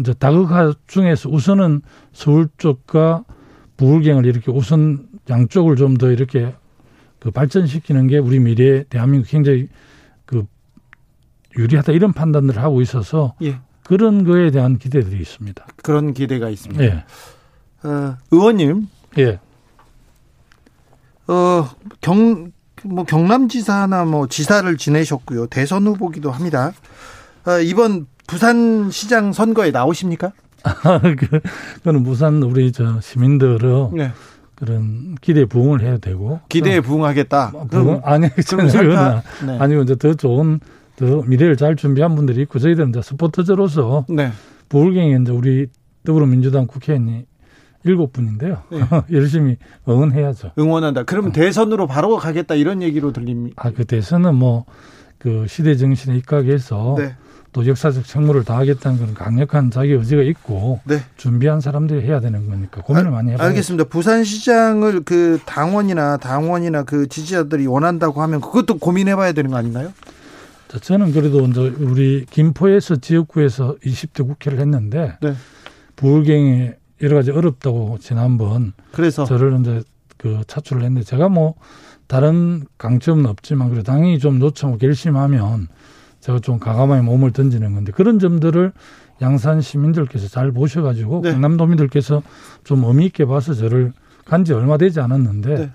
이제 0.00 0.14
다극화 0.14 0.74
중에서 0.86 1.28
우선은 1.28 1.82
서울 2.12 2.48
쪽과 2.58 3.24
부울경을 3.76 4.26
이렇게 4.26 4.50
우선 4.50 5.06
양쪽을 5.30 5.76
좀 5.76 5.96
더 5.98 6.10
이렇게 6.10 6.54
그 7.18 7.30
발전시키는 7.30 8.06
게 8.06 8.18
우리 8.18 8.38
미래 8.38 8.84
대한민국 8.84 9.28
굉장히 9.28 9.68
그 10.24 10.44
유리하다 11.56 11.92
이런 11.92 12.12
판단을 12.12 12.58
하고 12.58 12.80
있어서 12.80 13.34
예. 13.42 13.58
그런 13.88 14.24
거에 14.24 14.50
대한 14.50 14.76
기대들이 14.76 15.18
있습니다. 15.18 15.66
그런 15.82 16.12
기대가 16.12 16.50
있습니다. 16.50 16.84
예. 16.84 17.04
어, 17.82 18.16
의원님. 18.30 18.86
예. 19.16 19.40
어, 21.26 21.70
경, 22.02 22.52
뭐 22.84 23.04
경남지사나 23.04 24.04
뭐 24.04 24.26
지사를 24.26 24.76
지내셨고요. 24.76 25.46
대선 25.46 25.86
후보기도 25.86 26.30
합니다. 26.30 26.72
어, 27.46 27.58
이번 27.60 28.06
부산시장 28.26 29.32
선거에 29.32 29.70
나오십니까? 29.70 30.32
그, 31.18 31.40
그거는 31.76 32.02
부산 32.02 32.42
우리 32.42 32.72
저 32.72 33.00
시민들은 33.00 33.90
네. 33.94 34.12
그런 34.54 35.14
기대에 35.22 35.46
부응을 35.46 35.80
해야 35.80 35.96
되고 35.96 36.40
기대에 36.50 36.80
부응하겠다. 36.80 37.52
부응 37.70 38.02
아니 38.04 38.28
그건 38.28 38.66
네. 39.46 39.58
아니고 39.58 39.82
이제 39.82 39.96
더 39.96 40.12
좋은 40.12 40.60
더 40.98 41.22
미래를 41.22 41.56
잘 41.56 41.76
준비한 41.76 42.14
분들이 42.14 42.42
있고 42.42 42.58
저희들은 42.58 42.90
이제 42.90 43.02
스포츠저로서 43.02 44.06
네. 44.08 44.30
부울경에 44.68 45.18
이제 45.22 45.32
우리 45.32 45.68
더불어민주당 46.04 46.66
국회의원이 46.66 47.26
일곱 47.84 48.12
분인데요. 48.12 48.62
네. 48.70 48.80
열심히 49.12 49.56
응원해야죠. 49.88 50.52
응원한다. 50.58 51.04
그러면 51.04 51.30
어. 51.30 51.32
대선으로 51.32 51.86
바로 51.86 52.16
가겠다 52.16 52.54
이런 52.54 52.82
얘기로 52.82 53.12
들립니다. 53.12 53.54
아, 53.56 53.70
그 53.70 53.84
대선은 53.84 54.34
뭐 54.34 54.66
그 55.18 55.46
시대 55.48 55.76
정신에 55.76 56.16
입각해서 56.16 56.94
네. 56.96 57.14
또 57.52 57.66
역사적 57.66 58.04
책무를 58.04 58.44
다하겠다는 58.44 58.98
그런 58.98 59.14
강력한 59.14 59.70
자기 59.70 59.92
의지가 59.92 60.22
있고 60.22 60.80
네. 60.84 61.00
준비한 61.16 61.60
사람들이 61.60 62.06
해야 62.06 62.20
되는 62.20 62.48
거니까 62.48 62.82
고민을 62.82 63.08
아, 63.08 63.10
많이 63.10 63.32
해봐요. 63.32 63.48
알겠습니다. 63.48 63.84
부산시장을 63.84 65.02
그 65.04 65.40
당원이나 65.44 66.18
당원이나 66.18 66.84
그 66.84 67.08
지지자들이 67.08 67.66
원한다고 67.66 68.22
하면 68.22 68.40
그것도 68.40 68.78
고민해봐야 68.78 69.32
되는 69.32 69.50
거 69.50 69.56
아닌가요? 69.56 69.92
저는 70.76 71.12
그래도 71.12 71.40
이제 71.46 71.60
우리 71.80 72.26
김포에서 72.28 72.96
지역구에서 72.96 73.76
20대 73.76 74.26
국회를 74.26 74.60
했는데 74.60 75.16
네. 75.22 75.34
부울경에 75.96 76.74
여러 77.02 77.16
가지 77.16 77.30
어렵다고 77.30 77.98
지난번 78.00 78.72
그래서 78.92 79.24
저를 79.24 79.58
이제 79.60 79.82
그 80.16 80.42
차출을 80.46 80.82
했는데 80.82 81.04
제가 81.04 81.28
뭐 81.28 81.54
다른 82.06 82.64
강점은 82.76 83.26
없지만 83.26 83.70
그래 83.70 83.82
당연히 83.82 84.18
좀 84.18 84.40
요청하고 84.40 84.78
결심하면 84.78 85.68
제가 86.20 86.40
좀 86.40 86.58
가감하게 86.58 87.02
몸을 87.02 87.32
던지는 87.32 87.74
건데 87.74 87.92
그런 87.92 88.18
점들을 88.18 88.72
양산 89.22 89.60
시민들께서 89.60 90.28
잘 90.28 90.52
보셔가지고 90.52 91.22
네. 91.22 91.32
강남도민들께서 91.32 92.22
좀 92.64 92.84
의미 92.84 93.06
있게 93.06 93.24
봐서 93.24 93.54
저를 93.54 93.92
간지 94.24 94.52
얼마 94.52 94.76
되지 94.76 95.00
않았는데 95.00 95.54
네. 95.54 95.70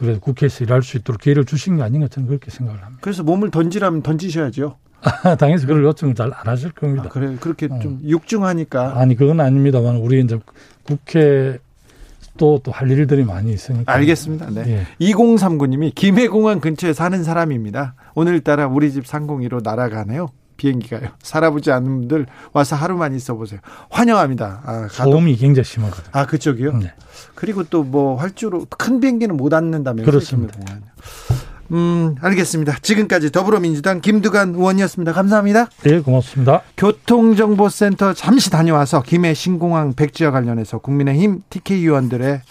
그래서 0.00 0.18
국회에서 0.18 0.64
일할 0.64 0.82
수 0.82 0.96
있도록 0.96 1.20
기회를 1.20 1.44
주신 1.44 1.76
게 1.76 1.82
아닌가 1.82 2.08
저는 2.08 2.26
그렇게 2.26 2.50
생각을 2.50 2.82
합니다. 2.82 3.00
그래서 3.02 3.22
몸을 3.22 3.50
던지라면 3.50 4.02
던지셔야죠. 4.02 4.76
당연히 5.38 5.60
그걸 5.60 5.84
요청을 5.84 6.14
잘 6.14 6.32
안 6.32 6.46
하실 6.46 6.72
겁니다. 6.72 7.04
아, 7.06 7.08
그래 7.10 7.36
그렇게 7.38 7.68
어. 7.70 7.78
좀 7.80 8.00
육중하니까. 8.02 8.98
아니 8.98 9.14
그건 9.14 9.40
아닙니다만 9.40 9.96
우리 9.96 10.20
이제 10.22 10.38
국회 10.84 11.58
또또할 12.38 12.90
일들이 12.90 13.24
많이 13.24 13.52
있으니까. 13.52 13.92
알겠습니다. 13.92 14.48
네. 14.50 14.86
예. 15.00 15.06
2039님이 15.06 15.94
김해공항 15.94 16.60
근처에 16.60 16.94
사는 16.94 17.22
사람입니다. 17.22 17.94
오늘따라 18.14 18.66
우리 18.68 18.90
집 18.92 19.06
상공위로 19.06 19.60
날아가네요. 19.62 20.30
비행기 20.60 20.90
가요. 20.90 21.08
살아보지 21.22 21.70
않은 21.72 22.00
분들 22.00 22.26
와서 22.52 22.76
하루만 22.76 23.14
있어 23.14 23.34
보세요. 23.34 23.60
환영합니다. 23.88 24.60
아, 24.64 24.88
소음이 24.90 25.36
굉장히 25.36 25.64
심하거든요. 25.64 26.10
아 26.12 26.26
그쪽이요? 26.26 26.76
네. 26.78 26.92
그리고 27.34 27.64
또 27.64 27.80
뭐 27.82 28.16
활주로 28.16 28.66
큰 28.68 29.00
비행기는 29.00 29.34
못 29.36 29.54
앉는다면서 29.54 30.08
그렇습니다. 30.10 30.58
음, 31.72 32.14
알겠습니다. 32.20 32.76
지금까지 32.82 33.30
더불어민주당 33.32 34.00
김두관 34.00 34.54
의원이었습니다. 34.54 35.12
감사합니다. 35.12 35.68
네, 35.84 36.00
고맙습니다. 36.00 36.62
교통정보센터 36.76 38.12
잠시 38.12 38.50
다녀와서 38.50 39.02
김해 39.02 39.32
신공항 39.34 39.94
백지와 39.94 40.30
관련해서 40.30 40.78
국민의힘 40.78 41.42
TK 41.48 41.78
의원들의 41.78 42.42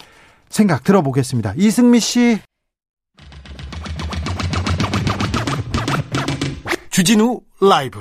생각 0.48 0.82
들어보겠습니다. 0.84 1.54
이승미 1.56 2.00
씨. 2.00 2.40
주진우 6.90 7.40
라이브. 7.60 8.00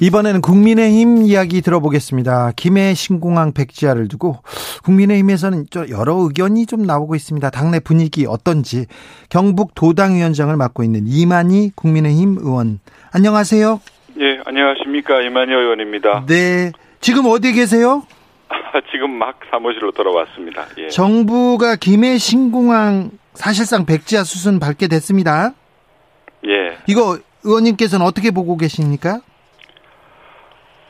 이번에는 0.00 0.40
국민의힘 0.40 1.22
이야기 1.22 1.60
들어보겠습니다. 1.60 2.50
김해 2.56 2.92
신공항 2.94 3.52
백지화를 3.52 4.08
두고 4.08 4.38
국민의힘에서는 4.82 5.66
여러 5.90 6.14
의견이 6.16 6.66
좀 6.66 6.82
나오고 6.82 7.14
있습니다. 7.14 7.50
당내 7.50 7.78
분위기 7.78 8.26
어떤지 8.26 8.86
경북 9.28 9.76
도당위원장을 9.76 10.54
맡고 10.56 10.82
있는 10.82 11.04
이만희 11.06 11.70
국민의힘 11.76 12.38
의원 12.40 12.80
안녕하세요. 13.12 13.80
예, 14.18 14.40
안녕하십니까 14.44 15.20
이만희 15.22 15.52
의원입니다. 15.52 16.26
네, 16.26 16.72
지금 17.00 17.26
어디 17.26 17.52
계세요? 17.52 18.02
지금 18.92 19.10
막 19.10 19.38
사무실로 19.50 19.90
돌아왔습니다. 19.92 20.64
예. 20.78 20.88
정부가 20.88 21.76
김해 21.76 22.18
신공항 22.18 23.10
사실상 23.34 23.86
백지화 23.86 24.24
수순 24.24 24.58
밟게 24.58 24.88
됐습니다. 24.88 25.52
예. 26.46 26.76
이거 26.86 27.18
의원님께서는 27.44 28.04
어떻게 28.04 28.30
보고 28.30 28.56
계십니까? 28.56 29.20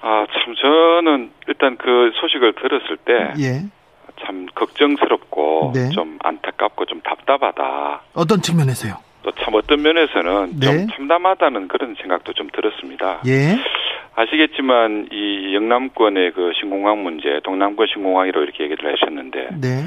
아, 0.01 0.27
참, 0.33 0.55
저는 0.57 1.31
일단 1.47 1.77
그 1.77 2.11
소식을 2.21 2.55
들었을 2.55 2.97
때. 3.05 3.43
예. 3.43 3.63
참 4.25 4.47
걱정스럽고 4.55 5.73
네. 5.75 5.89
좀 5.91 6.19
안타깝고 6.23 6.85
좀 6.87 7.01
답답하다. 7.01 8.03
어떤 8.15 8.41
측면에서요? 8.43 8.95
또 9.23 9.33
참 9.41 9.55
어떤 9.55 9.83
면에서는 9.83 10.59
네. 10.61 10.67
좀 10.67 10.89
참담하다는 10.89 11.69
그런 11.69 11.95
생각도 12.01 12.33
좀 12.33 12.49
들었습니다. 12.53 13.21
예. 13.27 13.57
아시겠지만 14.15 15.09
이 15.11 15.55
영남권의 15.55 16.33
그 16.33 16.53
신공항 16.59 17.03
문제, 17.03 17.41
동남권 17.45 17.87
신공항이라고 17.87 18.45
이렇게 18.45 18.65
얘기를 18.65 18.93
하셨는데 18.93 19.49
네. 19.61 19.87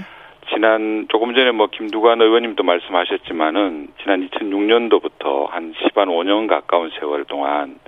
지난 0.54 1.08
조금 1.10 1.34
전에 1.34 1.52
뭐 1.52 1.68
김두관 1.68 2.22
의원님도 2.22 2.64
말씀하셨지만은 2.64 3.90
지난 4.02 4.28
2006년도부터 4.28 5.50
한 5.50 5.74
10한 5.74 6.08
5년 6.08 6.48
가까운 6.48 6.92
세월 7.00 7.26
동안 7.26 7.80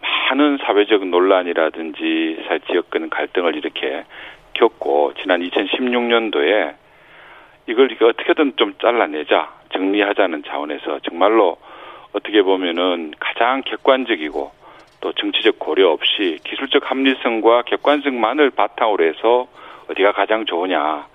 많은 0.00 0.58
사회적 0.58 1.06
논란이라든지 1.06 2.44
사회 2.46 2.58
지역 2.70 2.90
간 2.90 3.08
갈등을 3.10 3.56
이렇게 3.56 4.04
겪고 4.54 5.14
지난 5.20 5.40
2016년도에 5.42 6.74
이걸 7.66 7.90
어떻게든 8.00 8.54
좀 8.56 8.74
잘라내자 8.80 9.52
정리하자는 9.72 10.44
차원에서 10.44 11.00
정말로 11.00 11.56
어떻게 12.12 12.42
보면은 12.42 13.12
가장 13.18 13.62
객관적이고 13.62 14.57
또 15.00 15.12
정치적 15.12 15.58
고려 15.58 15.90
없이 15.90 16.38
기술적 16.44 16.90
합리성과 16.90 17.62
객관성만을 17.62 18.50
바탕으로 18.50 19.04
해서 19.04 19.46
어디가 19.90 20.12
가장 20.12 20.44
좋으냐 20.44 21.06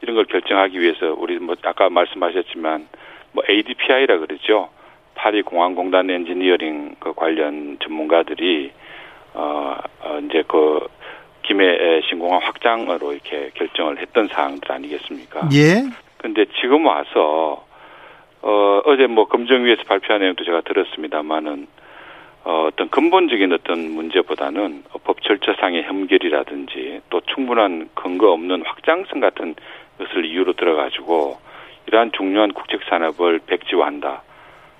이런 0.00 0.16
걸 0.16 0.24
결정하기 0.26 0.80
위해서 0.80 1.14
우리 1.16 1.38
뭐 1.38 1.54
아까 1.64 1.88
말씀하셨지만 1.88 2.88
뭐 3.32 3.44
ADPI라 3.48 4.18
그러죠. 4.18 4.70
파리 5.14 5.42
공항공단 5.42 6.08
엔지니어링 6.10 6.96
그 7.00 7.12
관련 7.14 7.78
전문가들이 7.82 8.72
어, 9.34 9.76
어 10.00 10.18
이제 10.24 10.44
그 10.46 10.86
김해 11.42 12.00
신공항 12.08 12.40
확장으로 12.42 13.12
이렇게 13.12 13.50
결정을 13.54 13.98
했던 13.98 14.28
사항들 14.28 14.70
아니겠습니까? 14.70 15.48
예. 15.54 15.82
근데 16.18 16.44
지금 16.60 16.86
와서 16.86 17.64
어 18.42 18.80
어제 18.84 19.06
뭐 19.06 19.26
검정위에서 19.26 19.82
발표한 19.84 20.20
내용도 20.20 20.44
제가 20.44 20.60
들었습니다만은 20.60 21.66
어, 22.44 22.66
어떤 22.68 22.88
근본적인 22.88 23.52
어떤 23.52 23.90
문제보다는 23.90 24.84
법 25.04 25.22
절차상의 25.22 25.84
혐결이라든지 25.84 27.00
또 27.10 27.20
충분한 27.22 27.90
근거 27.94 28.32
없는 28.32 28.62
확장성 28.64 29.20
같은 29.20 29.54
것을 29.98 30.24
이유로 30.24 30.54
들어가지고 30.54 31.38
이러한 31.86 32.12
중요한 32.12 32.52
국책 32.52 32.80
산업을 32.88 33.40
백지화한다. 33.46 34.22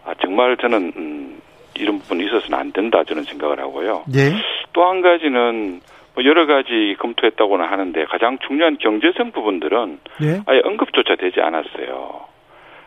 아, 0.04 0.14
정말 0.22 0.56
저는 0.56 0.92
음, 0.96 1.40
이런 1.74 1.98
부분이 1.98 2.24
있어서는 2.26 2.58
안 2.58 2.72
된다 2.72 3.04
저는 3.04 3.24
생각을 3.24 3.58
하고요. 3.60 4.04
네. 4.06 4.32
또한 4.72 5.02
가지는 5.02 5.80
뭐 6.14 6.24
여러 6.24 6.46
가지 6.46 6.96
검토했다고는 6.98 7.64
하는데 7.64 8.04
가장 8.06 8.38
중요한 8.46 8.78
경제성 8.78 9.32
부분들은 9.32 10.00
네. 10.20 10.40
아예 10.46 10.60
언급조차 10.64 11.16
되지 11.16 11.40
않았어요. 11.40 12.26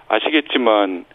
아시겠지만 0.08 1.06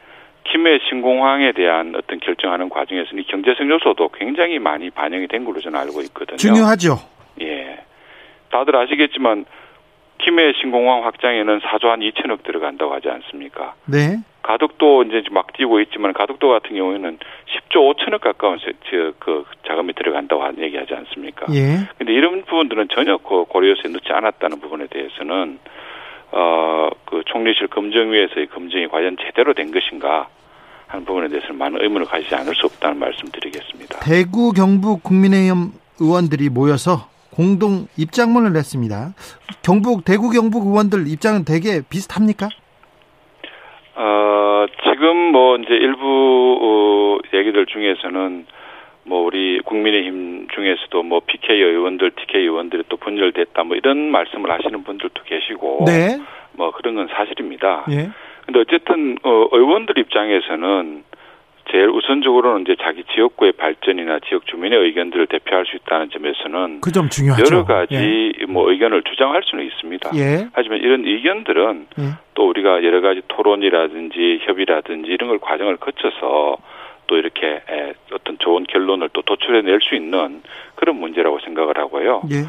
김해 0.51 0.79
신공항에 0.89 1.53
대한 1.53 1.95
어떤 1.97 2.21
결정하는 2.21 2.69
과정에서는 2.69 3.23
이 3.23 3.27
경제성 3.27 3.69
요소도 3.69 4.11
굉장히 4.11 4.59
많이 4.59 4.91
반영이 4.91 5.29
된 5.29 5.45
걸로 5.45 5.61
저는 5.61 5.79
알고 5.79 6.01
있거든요. 6.03 6.37
중요하죠. 6.37 6.97
예. 7.41 7.79
다들 8.51 8.77
아시겠지만 8.77 9.45
김해 10.19 10.53
신공항 10.61 11.05
확장에는 11.05 11.61
4조 11.61 11.87
한 11.89 12.01
2천억 12.01 12.43
들어간다고 12.43 12.95
하지 12.95 13.09
않습니까? 13.09 13.75
네. 13.87 14.19
가덕도 14.43 15.03
이제 15.05 15.23
막 15.33 15.53
뛰고 15.53 15.81
있지만 15.81 16.13
가덕도 16.13 16.49
같은 16.49 16.77
경우에는 16.77 17.19
10조 17.69 17.97
5천억 17.97 18.21
가까운 18.21 18.59
그 19.19 19.45
자금이 19.67 19.93
들어간다고 19.95 20.45
얘기하지 20.59 20.95
않습니까? 20.95 21.47
예. 21.53 21.89
근데 21.99 22.13
이런 22.13 22.43
부분들은 22.45 22.89
전혀 22.95 23.17
그 23.19 23.45
고려해서 23.45 23.89
넣지 23.89 24.13
않았다는 24.13 24.61
부분에 24.61 24.87
대해서는 24.87 25.59
어 26.33 26.77
그 27.07 27.23
총리실 27.25 27.69
검증위에서의 27.69 28.49
검증이 28.49 28.89
과연 28.89 29.17
제대로 29.21 29.55
된 29.55 29.73
것인가 29.73 30.29
하는 30.87 31.05
부분에 31.05 31.29
대해서는 31.29 31.57
많은 31.59 31.83
의문을 31.83 32.07
가지지 32.07 32.35
않을 32.35 32.55
수 32.55 32.67
없다는 32.67 32.99
말씀드리겠습니다. 32.99 34.01
대구 34.01 34.53
경북 34.53 35.03
국민의힘 35.03 35.73
의원들이 36.01 36.49
모여서 36.51 37.09
공동 37.31 37.87
입장문을 37.99 38.53
냈습니다. 38.53 39.15
경북 39.63 40.05
대구 40.05 40.31
경북 40.31 40.67
의원들 40.67 41.07
입장은 41.09 41.45
되게 41.45 41.83
비슷합니까? 41.89 42.49
어, 43.97 44.67
지금 44.85 45.33
뭐 45.33 45.57
이제 45.57 45.75
일부 45.75 46.01
어, 46.63 47.37
얘기들 47.37 47.67
중에서는 47.67 48.47
뭐 49.05 49.21
우리 49.25 49.61
국민의힘 49.61 50.49
중에서도 50.55 51.03
뭐 51.03 51.21
PK 51.27 51.63
의원들, 51.63 52.11
TK 52.13 52.43
의원들이 52.43 52.85
또 52.89 52.97
분열됐다 52.97 53.65
뭐 53.65 53.77
이런 53.77 54.11
말씀을 54.11 54.51
하시는 54.51 54.83
분들도 54.83 55.23
계시고 55.23 55.85
네. 55.87 56.19
뭐 56.53 56.73
그런 56.73 56.95
건 56.97 57.09
사실입니다. 57.09 57.85
예. 57.91 58.11
근데 58.47 58.61
어쨌든 58.61 59.19
어, 59.23 59.49
의원들 59.53 59.99
입장에서는 59.99 61.05
제일 61.73 61.89
우선적으로는 61.91 62.63
이제 62.63 62.77
자기 62.81 63.03
지역구의 63.13 63.53
발전이나 63.53 64.21
지역 64.29 64.47
주민의 64.47 64.79
의견들을 64.79 65.27
대표할 65.27 65.67
수 65.67 65.75
있다는 65.77 66.11
점에서는 66.11 66.81
그 66.81 66.93
점 66.93 67.09
중요하죠. 67.09 67.43
여러 67.45 67.65
가지 67.65 68.33
예. 68.39 68.45
뭐 68.47 68.71
의견을 68.71 69.03
주장할 69.03 69.43
수는 69.45 69.65
있습니다. 69.67 70.11
예. 70.15 70.47
하지만 70.53 70.79
이런 70.79 71.05
의견들은 71.05 71.87
예. 71.99 72.03
또 72.35 72.49
우리가 72.49 72.85
여러 72.85 73.01
가지 73.01 73.21
토론이라든지 73.27 74.41
협의라든지 74.43 75.11
이런 75.11 75.29
걸 75.29 75.39
과정을 75.41 75.79
거쳐서 75.79 76.57
또 77.09 77.17
이렇게 77.17 77.61
어떤 78.13 78.39
좋은 78.39 78.65
결론을 78.69 79.09
또 79.13 79.23
도출해낼 79.23 79.81
수 79.83 79.97
있는 79.97 80.43
그런 80.77 80.97
문제라고 81.01 81.41
생각을 81.41 81.79
하고요. 81.79 82.23
예. 82.31 82.45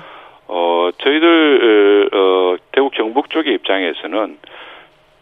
어 0.47 0.89
저희들 0.99 2.09
어 2.13 2.55
대구 2.71 2.91
경북 2.91 3.31
쪽의 3.31 3.53
입장에서는 3.55 4.37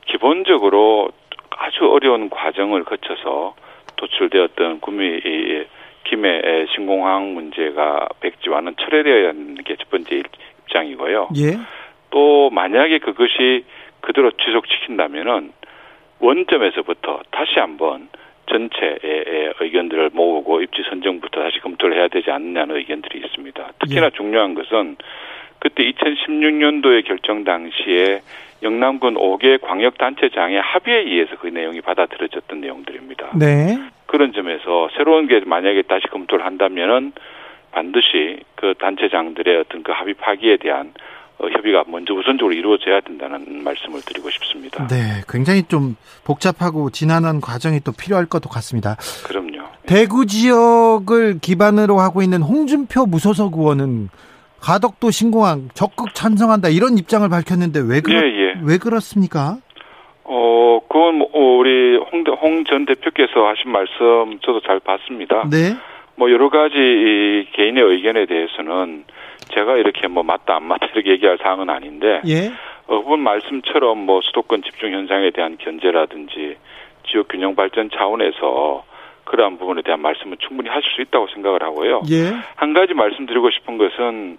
기본적으로 0.05 1.09
아주 1.49 1.85
어려운 1.89 2.29
과정을 2.29 2.83
거쳐서 2.83 3.55
도출되었던 3.95 4.81
구미 4.81 5.21
김해 6.03 6.65
신공항 6.75 7.33
문제가 7.33 8.07
백지화는 8.19 8.75
철회되어야 8.79 9.29
하는 9.29 9.55
게 9.63 9.75
첫 9.77 9.89
번째 9.89 10.21
입장이고요. 10.65 11.29
예. 11.37 11.57
또 12.11 12.49
만약에 12.49 12.99
그것이 12.99 13.65
그대로 14.01 14.31
지속시킨다면은 14.31 15.51
원점에서부터 16.19 17.21
다시 17.31 17.59
한번 17.59 18.09
전체의 18.47 19.53
의견들을 19.59 20.11
모으고 20.13 20.61
입지 20.61 20.83
선정부터 20.89 21.41
다시 21.41 21.59
검토를 21.59 21.97
해야 21.97 22.07
되지 22.07 22.29
않느냐는 22.31 22.75
의견들이 22.75 23.19
있습니다. 23.25 23.71
특히나 23.79 24.05
예. 24.05 24.09
중요한 24.11 24.53
것은 24.53 24.97
그때 25.59 25.83
2016년도에 25.91 27.05
결정 27.05 27.43
당시에 27.43 28.21
영남군 28.63 29.15
5개 29.15 29.61
광역단체장의 29.61 30.61
합의에 30.61 30.99
의해서 31.01 31.35
그 31.39 31.47
내용이 31.47 31.81
받아들여졌던 31.81 32.61
내용들입니다. 32.61 33.37
네. 33.37 33.77
그런 34.05 34.33
점에서 34.33 34.89
새로운 34.95 35.27
게 35.27 35.41
만약에 35.45 35.83
다시 35.83 36.07
검토를 36.07 36.45
한다면은 36.45 37.13
반드시 37.71 38.39
그 38.55 38.73
단체장들의 38.79 39.57
어떤 39.57 39.83
그 39.83 39.91
합의 39.91 40.13
파기에 40.13 40.57
대한 40.57 40.93
어, 41.37 41.47
협의가 41.49 41.83
먼저 41.87 42.13
우선적으로 42.13 42.53
이루어져야 42.53 43.01
된다는 43.01 43.63
말씀을 43.63 43.99
드리고 44.05 44.29
싶습니다. 44.29 44.87
네, 44.87 45.21
굉장히 45.27 45.63
좀 45.63 45.97
복잡하고 46.23 46.89
지난한 46.91 47.41
과정이 47.41 47.81
또 47.81 47.91
필요할 47.91 48.25
것도 48.27 48.49
같습니다. 48.49 48.95
그럼요. 49.25 49.65
대구 49.85 50.25
지역을 50.25 51.39
기반으로 51.41 51.99
하고 51.99 52.21
있는 52.21 52.41
홍준표 52.41 53.05
무소속 53.05 53.57
의원은 53.57 54.09
가덕도 54.61 55.11
신공항 55.11 55.69
적극 55.73 56.13
찬성한다 56.13 56.69
이런 56.69 56.97
입장을 56.97 57.27
밝혔는데 57.29 57.81
왜 57.87 58.01
그렇, 58.01 58.17
예, 58.17 58.23
예. 58.23 58.53
왜 58.63 58.77
그렇습니까? 58.77 59.57
어, 60.23 60.79
그건 60.87 61.15
뭐 61.15 61.29
우리 61.59 61.97
홍전 61.97 62.85
대표께서 62.85 63.47
하신 63.47 63.71
말씀 63.71 64.39
저도 64.41 64.61
잘 64.61 64.79
봤습니다. 64.79 65.47
네. 65.49 65.75
뭐 66.15 66.31
여러 66.31 66.49
가지 66.49 67.47
개인의 67.53 67.83
의견에 67.83 68.25
대해서는 68.25 69.03
제가 69.53 69.75
이렇게 69.77 70.07
뭐 70.07 70.23
맞다 70.23 70.55
안 70.55 70.63
맞다 70.63 70.87
이렇게 70.95 71.11
얘기할 71.11 71.37
사항은 71.41 71.69
아닌데 71.69 72.21
예. 72.27 72.51
어, 72.87 73.01
그분 73.01 73.19
말씀처럼 73.19 73.97
뭐 73.99 74.21
수도권 74.21 74.63
집중 74.63 74.91
현상에 74.91 75.31
대한 75.31 75.57
견제라든지 75.57 76.57
지역 77.07 77.27
균형 77.27 77.55
발전 77.55 77.89
차원에서 77.91 78.83
그러한 79.25 79.57
부분에 79.57 79.81
대한 79.81 80.01
말씀은 80.01 80.37
충분히 80.39 80.69
하실 80.69 80.89
수 80.95 81.01
있다고 81.01 81.27
생각을 81.33 81.63
하고요. 81.63 82.01
예. 82.09 82.31
한 82.55 82.73
가지 82.73 82.93
말씀드리고 82.93 83.51
싶은 83.51 83.77
것은 83.77 84.37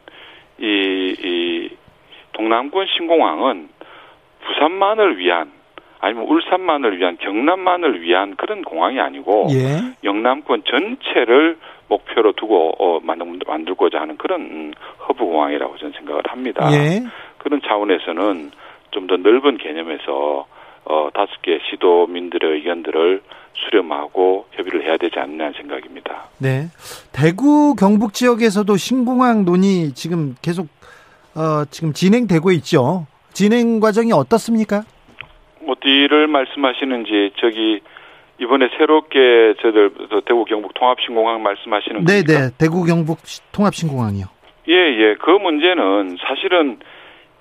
이, 0.58 1.16
이 1.22 1.70
동남권 2.32 2.86
신공항은 2.96 3.68
부산만을 4.46 5.18
위한 5.18 5.52
아니면 5.98 6.26
울산만을 6.26 6.98
위한 6.98 7.16
경남만을 7.18 8.02
위한 8.02 8.36
그런 8.36 8.62
공항이 8.62 9.00
아니고 9.00 9.48
예. 9.50 9.94
영남권 10.04 10.62
전체를 10.64 11.58
목표로 11.88 12.32
두고 12.32 12.72
어, 12.78 13.00
만들고자 13.02 14.00
하는 14.00 14.16
그런 14.16 14.74
허브 15.08 15.24
공항이라고 15.24 15.76
저는 15.78 15.92
생각을 15.94 16.22
합니다. 16.26 16.68
예. 16.72 17.02
그런 17.38 17.60
차원에서는 17.62 18.50
좀 18.96 19.06
더 19.06 19.16
넓은 19.16 19.58
개념에서 19.58 20.46
어, 20.84 21.08
다섯 21.12 21.42
개 21.42 21.58
시도민들의 21.70 22.50
의견들을 22.52 23.22
수렴하고 23.56 24.46
협의를 24.52 24.84
해야 24.84 24.96
되지 24.96 25.18
않느냐는 25.18 25.52
생각입니다. 25.54 26.28
네. 26.38 26.66
대구 27.12 27.74
경북 27.74 28.12
지역에서도 28.14 28.76
신공항 28.76 29.44
논의 29.44 29.92
지금 29.94 30.34
계속 30.42 30.68
어, 31.34 31.64
지금 31.70 31.92
진행되고 31.92 32.50
있죠. 32.52 33.06
진행 33.32 33.80
과정이 33.80 34.12
어떻습니까? 34.12 34.82
어디를 35.66 36.26
말씀하시는지 36.28 37.32
저기 37.38 37.80
이번에 38.38 38.68
새롭게 38.76 39.54
저들 39.60 39.90
대구 40.26 40.44
경북 40.44 40.74
통합 40.74 41.00
신공항 41.00 41.42
말씀하시는 41.42 42.04
네네 42.04 42.22
겁니까? 42.22 42.48
네. 42.48 42.54
대구 42.58 42.84
경북 42.84 43.18
통합 43.52 43.74
신공항이요. 43.74 44.26
예예 44.68 44.98
예. 44.98 45.14
그 45.14 45.30
문제는 45.30 46.16
사실은 46.26 46.78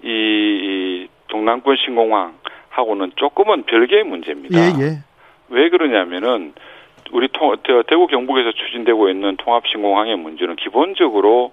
이, 0.04 0.08
이 0.08 1.08
동남권 1.28 1.76
신공항 1.84 2.36
하고는 2.70 3.12
조금은 3.16 3.64
별개의 3.64 4.04
문제입니다. 4.04 4.58
예 4.60 4.74
예. 4.82 4.98
왜 5.50 5.70
그러냐면은 5.70 6.54
우리 7.12 7.28
통, 7.30 7.56
대구 7.88 8.08
경북에서 8.08 8.52
추진되고 8.52 9.10
있는 9.10 9.38
통합신공항의 9.38 10.18
문제는 10.18 10.56
기본적으로 10.56 11.52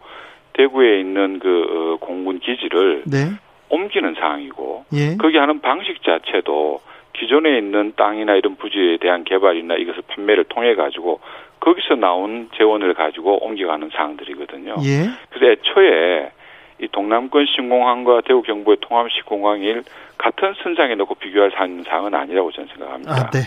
대구에 0.55 1.01
있는 1.01 1.39
그 1.39 1.99
어, 1.99 2.05
공군 2.05 2.39
기지를 2.41 3.03
네. 3.07 3.31
옮기는 3.69 4.15
상황이고 4.15 4.85
예. 4.95 5.17
거기 5.17 5.39
하는 5.39 5.61
방식 5.61 6.03
자체도 6.03 6.81
기존에 7.15 7.59
있는 7.59 7.93
땅이나 7.97 8.35
이런 8.35 8.57
부지에 8.57 8.99
대한 8.99 9.25
개발이나 9.25 9.77
이것을 9.77 10.03
판매를 10.09 10.45
통해 10.45 10.75
가지고 10.75 11.21
거기서 11.61 11.95
나온 11.95 12.49
재원을 12.57 12.95
가지고 12.95 13.45
옮겨가는 13.45 13.91
상황들이거든요. 13.95 14.77
예. 14.85 15.09
그래서 15.31 15.53
애초에 15.53 16.31
이 16.83 16.89
동남권 16.91 17.47
신공항과 17.47 18.23
대구 18.27 18.43
경북의 18.43 18.79
통합 18.81 19.07
신공항을 19.13 19.85
같은 20.19 20.53
선상에 20.63 20.97
놓고 20.97 21.15
비교할 21.15 21.53
사항은 21.53 22.13
아니라고 22.13 22.51
저는 22.51 22.69
생각합니다. 22.75 23.13
아, 23.13 23.31
네. 23.31 23.39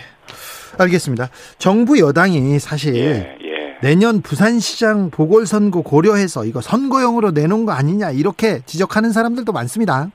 알겠습니다. 0.78 1.26
정부 1.58 2.00
여당이 2.00 2.58
사실 2.58 2.96
예, 2.96 3.36
예. 3.44 3.76
내년 3.82 4.22
부산시장 4.22 5.10
보궐선거 5.10 5.82
고려해서 5.82 6.44
이거 6.46 6.62
선거용으로 6.62 7.32
내놓은 7.32 7.66
거 7.66 7.72
아니냐 7.72 8.10
이렇게 8.10 8.60
지적하는 8.64 9.12
사람들도 9.12 9.52
많습니다. 9.52 10.08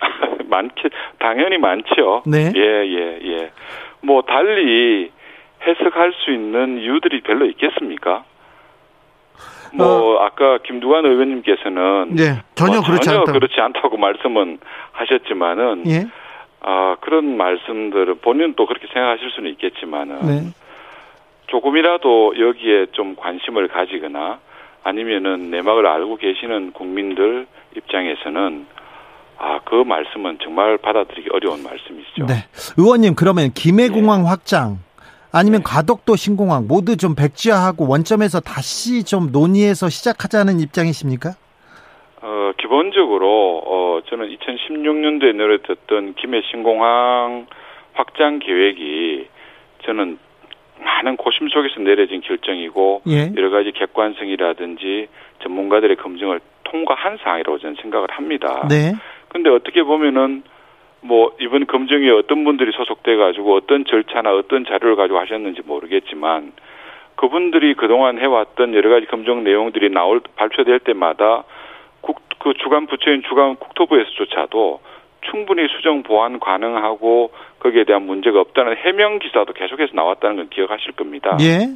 많겠, 0.48 0.92
당연히 1.18 1.56
많죠. 1.56 2.24
네. 2.26 2.52
예, 2.54 2.60
예, 2.60 3.18
예. 3.22 3.50
뭐, 4.00 4.22
달리 4.22 5.10
해석할 5.66 6.12
수 6.12 6.30
있는 6.30 6.78
이유들이 6.78 7.22
별로 7.22 7.46
있겠습니까? 7.46 8.24
뭐, 9.74 9.86
어, 9.86 10.24
아까 10.24 10.58
김두관 10.58 11.04
의원님께서는. 11.06 12.14
네, 12.14 12.42
전혀 12.54 12.74
뭐 12.76 12.84
그렇지 12.84 13.08
전혀 13.08 13.20
않다. 13.20 13.32
그렇지 13.32 13.60
않다고 13.60 13.96
말씀은 13.96 14.58
하셨지만은. 14.92 15.84
예. 15.86 16.06
아, 16.60 16.96
그런 17.00 17.36
말씀들은 17.36 18.18
본인은 18.20 18.54
또 18.56 18.66
그렇게 18.66 18.86
생각하실 18.92 19.30
수는 19.30 19.50
있겠지만은. 19.52 20.26
네. 20.26 20.42
조금이라도 21.46 22.34
여기에 22.38 22.86
좀 22.92 23.16
관심을 23.16 23.68
가지거나 23.68 24.38
아니면은 24.84 25.50
내막을 25.50 25.86
알고 25.86 26.16
계시는 26.16 26.72
국민들 26.72 27.46
입장에서는 27.76 28.66
아, 29.38 29.60
그 29.64 29.76
말씀은 29.76 30.38
정말 30.42 30.78
받아들이기 30.78 31.28
어려운 31.32 31.62
말씀이시죠. 31.62 32.26
네. 32.26 32.44
의원님, 32.76 33.14
그러면 33.14 33.52
김해공항 33.54 34.22
예. 34.22 34.24
확장, 34.28 34.78
아니면 35.32 35.60
네. 35.60 35.64
가덕도 35.66 36.16
신공항 36.16 36.66
모두 36.66 36.96
좀 36.96 37.14
백지화하고 37.14 37.88
원점에서 37.88 38.40
다시 38.40 39.04
좀 39.04 39.30
논의해서 39.30 39.88
시작하자는 39.88 40.60
입장이십니까? 40.60 41.30
어, 42.22 42.52
기본적으로, 42.58 43.62
어, 43.64 44.00
저는 44.08 44.28
2016년도에 44.36 45.34
내려졌던 45.36 46.14
김해 46.14 46.40
신공항 46.50 47.46
확장 47.92 48.38
계획이 48.38 49.28
저는 49.84 50.18
많은 50.80 51.16
고심 51.16 51.48
속에서 51.48 51.80
내려진 51.80 52.20
결정이고, 52.20 53.02
예. 53.08 53.32
여러 53.36 53.50
가지 53.50 53.72
객관성이라든지 53.72 55.08
전문가들의 55.42 55.96
검증을 55.96 56.40
통과한 56.64 57.18
사항이라고 57.22 57.58
저는 57.58 57.76
생각을 57.80 58.08
합니다. 58.10 58.66
네. 58.68 58.92
근데 59.28 59.50
어떻게 59.50 59.82
보면은 59.82 60.42
뭐 61.00 61.32
이번 61.40 61.66
검증에 61.66 62.10
어떤 62.10 62.44
분들이 62.44 62.72
소속돼 62.72 63.16
가지고 63.16 63.54
어떤 63.54 63.84
절차나 63.84 64.34
어떤 64.34 64.64
자료를 64.64 64.96
가지고 64.96 65.20
하셨는지 65.20 65.62
모르겠지만 65.64 66.52
그분들이 67.14 67.74
그동안 67.74 68.18
해왔던 68.18 68.74
여러 68.74 68.90
가지 68.90 69.06
검증 69.06 69.42
내용들이 69.44 69.90
나올 69.90 70.20
발표될 70.36 70.80
때마다 70.80 71.44
국, 72.00 72.20
그 72.38 72.54
주간 72.54 72.86
부처인 72.86 73.22
주간 73.28 73.56
국토부에서조차도 73.56 74.80
충분히 75.22 75.66
수정 75.68 76.02
보완 76.02 76.38
가능하고 76.38 77.32
거기에 77.58 77.84
대한 77.84 78.02
문제가 78.02 78.40
없다는 78.40 78.76
해명 78.76 79.18
기사도 79.18 79.52
계속해서 79.52 79.92
나왔다는 79.94 80.36
건 80.36 80.48
기억하실 80.48 80.92
겁니다. 80.92 81.36
예. 81.40 81.66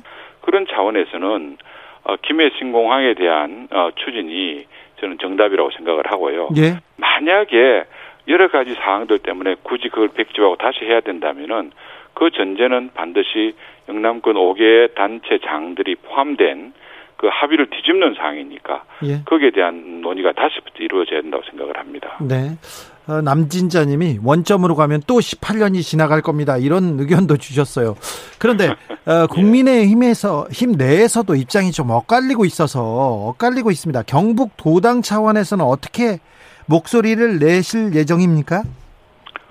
그런 0.42 0.66
차원에서는 0.66 1.56
어, 2.04 2.16
김해 2.22 2.50
신공항에 2.58 3.14
대한 3.14 3.68
어, 3.70 3.90
추진이 3.96 4.64
저는 5.00 5.18
정답이라고 5.18 5.70
생각을 5.70 6.04
하고요. 6.06 6.50
예. 6.56 6.78
만약에 6.96 7.84
여러 8.28 8.48
가지 8.48 8.74
사항들 8.74 9.20
때문에 9.20 9.56
굳이 9.62 9.88
그걸 9.88 10.08
백지화하고 10.08 10.56
다시 10.56 10.84
해야 10.84 11.00
된다면은 11.00 11.72
그 12.14 12.30
전제는 12.30 12.90
반드시 12.94 13.54
영남권 13.88 14.34
5개 14.34 14.94
단체 14.94 15.38
장들이 15.44 15.96
포함된 15.96 16.72
그 17.16 17.28
합의를 17.30 17.70
뒤집는 17.70 18.14
사항이니까 18.14 18.84
예. 19.04 19.22
거기에 19.24 19.50
대한 19.50 20.00
논의가 20.00 20.32
다시부터 20.32 20.82
이루어져야 20.82 21.22
된다고 21.22 21.42
생각을 21.48 21.78
합니다. 21.78 22.18
네. 22.20 22.58
어, 23.06 23.20
남진자님이 23.20 24.18
원점으로 24.22 24.74
가면 24.76 25.02
또 25.06 25.18
18년이 25.18 25.82
지나갈 25.82 26.20
겁니다. 26.20 26.56
이런 26.56 26.98
의견도 26.98 27.36
주셨어요. 27.36 27.96
그런데 28.38 28.74
어, 29.06 29.26
국민의힘에서 29.28 30.46
힘 30.50 30.72
내에서도 30.72 31.34
입장이 31.34 31.72
좀 31.72 31.90
엇갈리고 31.90 32.44
있어서 32.44 32.82
엇갈리고 32.82 33.70
있습니다. 33.70 34.02
경북 34.02 34.56
도당 34.56 35.02
차원에서는 35.02 35.64
어떻게 35.64 36.18
목소리를 36.66 37.38
내실 37.38 37.94
예정입니까? 37.94 38.62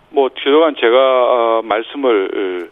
뭐 0.09 0.29
그동안 0.43 0.75
제가 0.79 0.97
어, 0.97 1.61
말씀을 1.63 2.71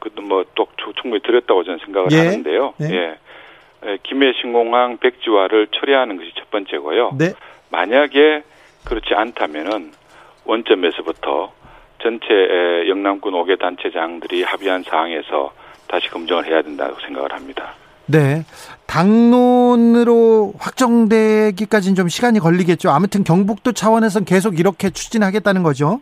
그뭐또 0.00 0.68
충분히 1.00 1.22
드렸다고 1.22 1.64
저는 1.64 1.78
생각을 1.84 2.08
예. 2.12 2.18
하는데요. 2.18 2.74
예. 2.82 2.84
예. 2.84 3.18
예, 3.86 3.98
김해 4.02 4.32
신공항 4.40 4.98
백지화를 4.98 5.68
처리하는 5.68 6.16
것이 6.16 6.32
첫 6.36 6.50
번째고요. 6.50 7.12
네. 7.18 7.32
만약에 7.70 8.42
그렇지 8.84 9.14
않다면은 9.14 9.92
원점에서부터 10.44 11.52
전체 12.02 12.26
에, 12.32 12.88
영남군 12.88 13.34
5개 13.34 13.58
단체장들이 13.58 14.42
합의한 14.42 14.82
사항에서 14.82 15.52
다시 15.88 16.08
검증을 16.08 16.46
해야 16.46 16.62
된다고 16.62 16.98
생각을 17.00 17.32
합니다. 17.32 17.74
네. 18.06 18.42
당론으로 18.88 20.54
확정되기까지는 20.58 21.94
좀 21.94 22.08
시간이 22.08 22.40
걸리겠죠. 22.40 22.90
아무튼 22.90 23.22
경북도 23.22 23.72
차원에서는 23.72 24.24
계속 24.24 24.58
이렇게 24.58 24.90
추진하겠다는 24.90 25.62
거죠. 25.62 26.00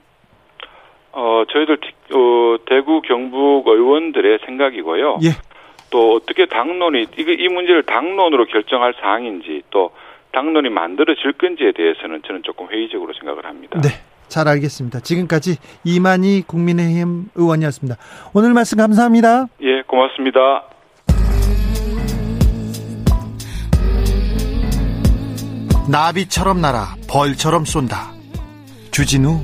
어, 1.13 1.43
저희들 1.51 1.79
어, 2.15 2.57
대구 2.67 3.03
경북 3.03 3.65
의원들의 3.67 4.39
생각이고요. 4.47 5.19
예. 5.25 5.31
또 5.91 6.15
어떻게 6.15 6.47
당론이 6.47 7.07
이거 7.17 7.33
이 7.33 7.49
문제를 7.49 7.83
당론으로 7.83 8.47
결정할 8.47 8.95
사항인지 9.01 9.63
또 9.71 9.91
당론이 10.33 10.69
만들어질 10.69 11.33
건지에 11.33 11.73
대해서는 11.73 12.23
저는 12.27 12.43
조금 12.45 12.69
회의적으로 12.71 13.13
생각을 13.15 13.45
합니다. 13.47 13.81
네. 13.81 13.89
잘 14.29 14.49
알겠습니다. 14.49 15.01
지금까지 15.01 15.57
이만희 15.85 16.43
국민의힘 16.49 17.31
의원이었습니다. 17.37 17.97
오늘 18.35 18.55
말씀 18.55 18.77
감사합니다. 18.77 19.47
예, 19.63 19.83
고맙습니다. 19.83 20.65
나비처럼 25.89 26.61
날아 26.61 26.97
벌처럼 27.07 27.65
쏜다. 27.65 28.13
주진우 28.91 29.41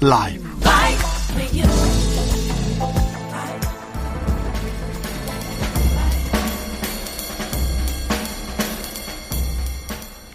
라이브. 0.00 0.48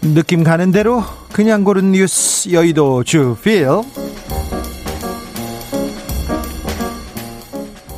느낌 0.01 0.43
가는 0.43 0.71
대로 0.71 1.03
그냥 1.31 1.63
고른 1.63 1.93
뉴스 1.93 2.51
여의도 2.51 3.03
주필 3.05 3.67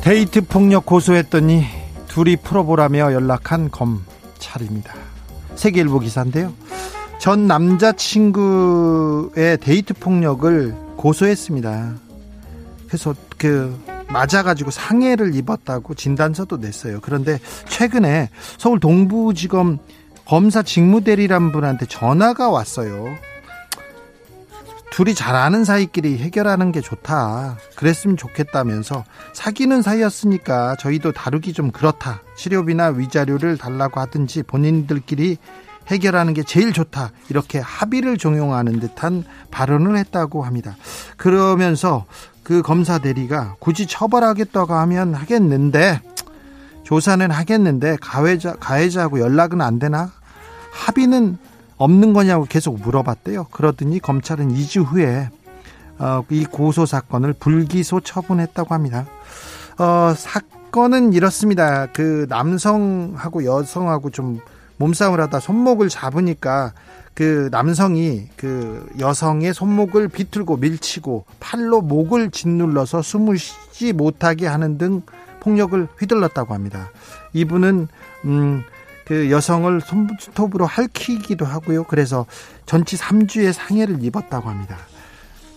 데이트 0.02 0.42
폭력 0.42 0.86
고소했더니 0.86 1.66
둘이 2.06 2.36
풀어보라며 2.36 3.12
연락한 3.12 3.72
검찰입니다. 3.72 4.94
세계일보 5.56 5.98
기사인데요. 5.98 6.54
전 7.26 7.48
남자친구의 7.48 9.34
데이트 9.58 9.94
폭력을 9.94 10.72
고소했습니다. 10.96 11.96
그래서 12.86 13.16
그 13.36 13.76
맞아가지고 14.08 14.70
상해를 14.70 15.34
입었다고 15.34 15.94
진단서도 15.94 16.58
냈어요. 16.58 17.00
그런데 17.02 17.40
최근에 17.68 18.30
서울 18.58 18.78
동부지검 18.78 19.80
검사 20.24 20.62
직무대리란 20.62 21.50
분한테 21.50 21.86
전화가 21.86 22.48
왔어요. 22.48 23.08
둘이 24.92 25.12
잘 25.16 25.34
아는 25.34 25.64
사이끼리 25.64 26.18
해결하는 26.18 26.70
게 26.70 26.80
좋다. 26.80 27.58
그랬으면 27.74 28.16
좋겠다면서 28.16 29.02
사귀는 29.32 29.82
사이였으니까 29.82 30.76
저희도 30.76 31.10
다루기 31.10 31.52
좀 31.54 31.72
그렇다. 31.72 32.22
치료비나 32.36 32.90
위자료를 32.90 33.58
달라고 33.58 33.98
하든지 33.98 34.44
본인들끼리 34.44 35.38
해결하는 35.88 36.34
게 36.34 36.42
제일 36.42 36.72
좋다. 36.72 37.10
이렇게 37.28 37.58
합의를 37.58 38.18
종용하는 38.18 38.80
듯한 38.80 39.24
발언을 39.50 39.96
했다고 39.96 40.42
합니다. 40.42 40.76
그러면서 41.16 42.06
그 42.42 42.62
검사 42.62 42.98
대리가 42.98 43.56
굳이 43.58 43.86
처벌하겠다고 43.86 44.74
하면 44.74 45.14
하겠는데 45.14 46.00
조사는 46.84 47.30
하겠는데 47.30 47.96
가해자 48.00 48.54
가해자하고 48.54 49.20
연락은 49.20 49.60
안 49.60 49.78
되나? 49.78 50.12
합의는 50.72 51.38
없는 51.78 52.12
거냐고 52.12 52.44
계속 52.48 52.80
물어봤대요. 52.80 53.46
그러더니 53.50 53.98
검찰은 53.98 54.54
2주 54.54 54.84
후에 54.84 55.28
어, 55.98 56.22
이 56.30 56.44
고소 56.44 56.86
사건을 56.86 57.32
불기소 57.34 58.00
처분했다고 58.00 58.74
합니다. 58.74 59.06
어, 59.78 60.14
사건은 60.16 61.12
이렇습니다. 61.12 61.86
그 61.92 62.26
남성하고 62.28 63.44
여성하고 63.44 64.10
좀 64.10 64.40
몸싸움을 64.78 65.20
하다 65.20 65.40
손목을 65.40 65.88
잡으니까 65.88 66.72
그 67.14 67.48
남성이 67.50 68.28
그 68.36 68.86
여성의 68.98 69.54
손목을 69.54 70.08
비틀고 70.08 70.58
밀치고 70.58 71.24
팔로 71.40 71.80
목을 71.80 72.30
짓눌러서 72.30 73.00
숨을 73.00 73.38
쉬지 73.38 73.94
못하게 73.94 74.46
하는 74.46 74.76
등 74.76 75.02
폭력을 75.40 75.88
휘둘렀다고 75.98 76.52
합니다. 76.52 76.90
이분은 77.32 77.88
음, 78.26 78.64
그 79.06 79.30
여성을 79.30 79.80
손톱으로 79.80 80.66
핥히기도 80.66 81.46
하고요. 81.46 81.84
그래서 81.84 82.26
전치 82.66 82.96
3주의 82.96 83.52
상해를 83.52 84.02
입었다고 84.04 84.50
합니다. 84.50 84.76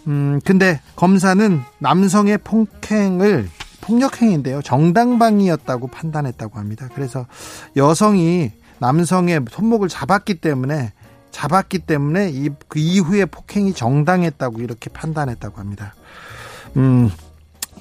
음, 0.07 0.39
근데 0.45 0.79
검사는 0.95 1.59
남성의 1.79 2.37
폭행을 2.39 3.49
폭력행위인데요. 3.81 4.61
정당방위였다고 4.61 5.87
판단했다고 5.87 6.59
합니다. 6.59 6.87
그래서 6.93 7.25
여성이 7.75 8.51
남성의 8.79 9.45
손목을 9.49 9.89
잡았기 9.89 10.35
때문에 10.35 10.93
잡았기 11.31 11.79
때문에 11.79 12.29
이, 12.29 12.49
그 12.67 12.79
이후에 12.79 13.25
폭행이 13.25 13.73
정당했다고 13.73 14.61
이렇게 14.61 14.89
판단했다고 14.89 15.59
합니다. 15.59 15.93
음, 16.77 17.09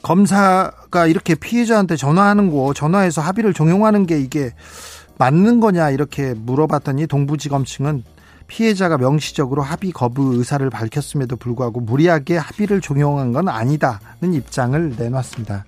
검사가 0.02 1.06
이렇게 1.06 1.34
피해자한테 1.34 1.96
전화하는 1.96 2.50
거, 2.50 2.72
전화해서 2.74 3.20
합의를 3.20 3.54
종용하는 3.54 4.06
게 4.06 4.20
이게 4.20 4.52
맞는 5.18 5.60
거냐 5.60 5.90
이렇게 5.90 6.34
물어봤더니 6.34 7.06
동부지검 7.06 7.64
측은 7.64 8.04
피해자가 8.46 8.96
명시적으로 8.96 9.62
합의 9.62 9.92
거부 9.92 10.34
의사를 10.36 10.68
밝혔음에도 10.70 11.36
불구하고 11.36 11.80
무리하게 11.80 12.38
합의를 12.38 12.80
종용한 12.80 13.32
건 13.32 13.48
아니다는 13.48 14.32
입장을 14.32 14.94
내놨습니다. 14.96 15.64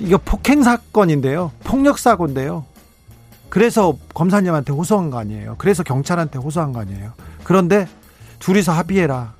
이거 0.00 0.18
폭행 0.24 0.64
사건인데요. 0.64 1.52
폭력 1.62 1.98
사고인데요. 1.98 2.64
그래서 3.54 3.96
검사님한테 4.14 4.72
호소한 4.72 5.10
거 5.10 5.18
아니에요. 5.18 5.54
그래서 5.58 5.84
경찰한테 5.84 6.40
호소한 6.40 6.72
거 6.72 6.80
아니에요. 6.80 7.12
그런데 7.44 7.86
둘이서 8.40 8.72
합의해라. 8.72 9.32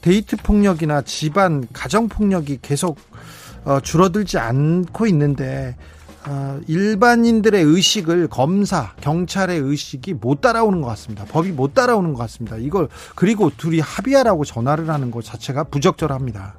데이트 0.00 0.38
폭력이나 0.38 1.02
집안 1.02 1.66
가정 1.70 2.08
폭력이 2.08 2.60
계속 2.62 2.96
어, 3.66 3.80
줄어들지 3.80 4.38
않고 4.38 5.06
있는데 5.08 5.76
어, 6.26 6.58
일반인들의 6.66 7.62
의식을 7.62 8.28
검사, 8.28 8.94
경찰의 9.02 9.58
의식이 9.58 10.14
못 10.14 10.40
따라오는 10.40 10.80
것 10.80 10.88
같습니다. 10.88 11.26
법이 11.26 11.52
못 11.52 11.74
따라오는 11.74 12.14
것 12.14 12.18
같습니다. 12.20 12.56
이걸 12.56 12.88
그리고 13.14 13.50
둘이 13.54 13.80
합의하라고 13.80 14.46
전화를 14.46 14.88
하는 14.88 15.10
것 15.10 15.22
자체가 15.22 15.64
부적절합니다. 15.64 16.54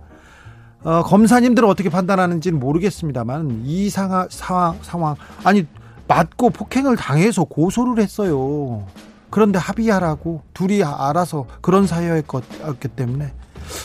어, 0.83 1.01
검사님들은 1.01 1.67
어떻게 1.67 1.89
판단하는지는 1.89 2.59
모르겠습니다만 2.59 3.63
이 3.65 3.89
상하, 3.89 4.27
상황, 4.29 4.77
상황 4.83 5.15
아니 5.43 5.65
맞고 6.07 6.51
폭행을 6.51 6.95
당해서 6.95 7.43
고소를 7.43 8.01
했어요. 8.01 8.85
그런데 9.29 9.59
합의하라고 9.59 10.41
둘이 10.53 10.83
알아서 10.83 11.45
그런 11.61 11.85
사이였기 11.85 12.87
때문에 12.95 13.33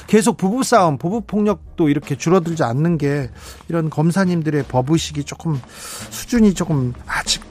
계속 0.07 0.37
부부싸움, 0.37 0.99
부부폭력도 0.99 1.89
이렇게 1.89 2.17
줄어들지 2.17 2.63
않는 2.63 2.99
게 2.99 3.31
이런 3.69 3.91
검사님들의 3.91 4.65
법의식이 4.65 5.25
조금 5.25 5.61
수준이 6.11 6.55
조금 6.55 6.93
아직 7.07 7.43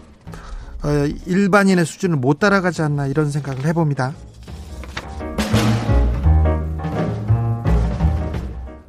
어, 0.84 0.90
일반인의 1.26 1.86
수준을 1.86 2.18
못 2.18 2.40
따라가지 2.40 2.82
않나 2.82 3.08
이런 3.08 3.30
생각을 3.30 3.66
해봅니다. 3.66 4.14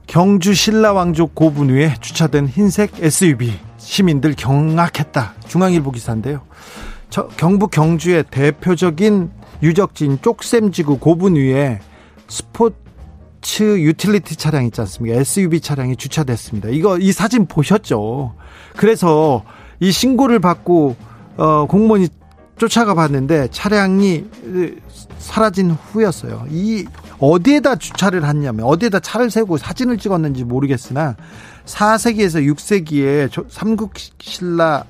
경주 0.07 0.55
신라왕족 0.55 1.35
고분 1.35 1.71
위에 1.71 1.95
주차된 2.01 2.47
흰색 2.47 3.03
SUV 3.03 3.59
시민들 3.83 4.35
경악했다. 4.35 5.35
중앙일보 5.49 5.91
기사인데요. 5.91 6.43
저, 7.11 7.27
경북 7.37 7.73
경주의 7.73 8.25
대표적인 8.31 9.31
유적지인 9.63 10.21
쪽샘지구 10.23 10.99
고분 10.99 11.35
위에 11.35 11.81
스포츠 12.29 13.61
유틸리티 13.61 14.37
차량 14.37 14.65
있지 14.65 14.81
않습니까? 14.81 15.19
SUV 15.21 15.61
차량이 15.61 15.97
주차됐습니다. 15.97 16.71
이거 16.71 16.97
이 16.99 17.13
사진 17.13 17.47
보셨죠? 17.47 18.35
그래서 18.77 19.45
이 19.81 19.91
신고를 19.91 20.39
받고 20.39 20.97
어 21.37 21.67
공무원이 21.67 22.09
쫓아가 22.57 22.95
봤는데 22.95 23.49
차량이 23.51 24.25
사라진 25.19 25.73
후였어요. 25.73 26.47
이 26.51 26.87
어디에다 27.19 27.77
주차를 27.77 28.27
했냐면 28.27 28.67
어디에다 28.67 29.01
차를 29.01 29.31
세우고 29.31 29.59
사진을 29.59 29.99
찍었는지 29.99 30.45
모르겠으나 30.45 31.17
4세기에서 31.65 32.55
6세기에 32.55 33.49
삼국 33.49 33.93
신라 34.19 34.85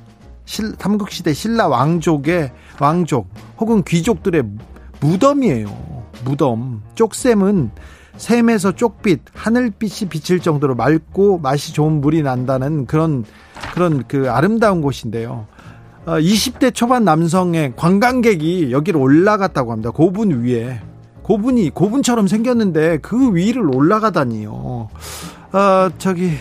실, 0.45 0.75
삼국 0.79 1.11
시대 1.11 1.33
신라 1.33 1.69
왕족의 1.69 2.53
왕족 2.81 3.29
혹은 3.59 3.83
귀족들의 3.83 4.43
무덤이에요. 5.01 5.93
무덤. 6.25 6.83
쪽샘은 6.95 7.71
샘에서 8.17 8.73
쪽빛, 8.73 9.21
하늘빛이 9.35 10.09
비칠 10.09 10.41
정도로 10.41 10.75
맑고 10.75 11.39
맛이 11.39 11.73
좋은 11.73 12.01
물이 12.01 12.23
난다는 12.23 12.87
그런 12.87 13.25
그런 13.75 14.05
그 14.07 14.31
아름다운 14.31 14.83
곳인데요. 14.83 15.47
어, 16.05 16.19
20대 16.19 16.75
초반 16.75 17.05
남성의 17.05 17.75
관광객이 17.77 18.73
여기를 18.73 19.01
올라갔다고 19.01 19.73
합니다. 19.73 19.91
고분 19.91 20.43
위에. 20.43 20.81
고분이 21.23 21.71
고분처럼 21.71 22.27
생겼는데 22.27 22.99
그 22.99 23.35
위를 23.35 23.75
올라가다니요. 23.75 24.51
어, 24.51 25.89
저기 25.99 26.33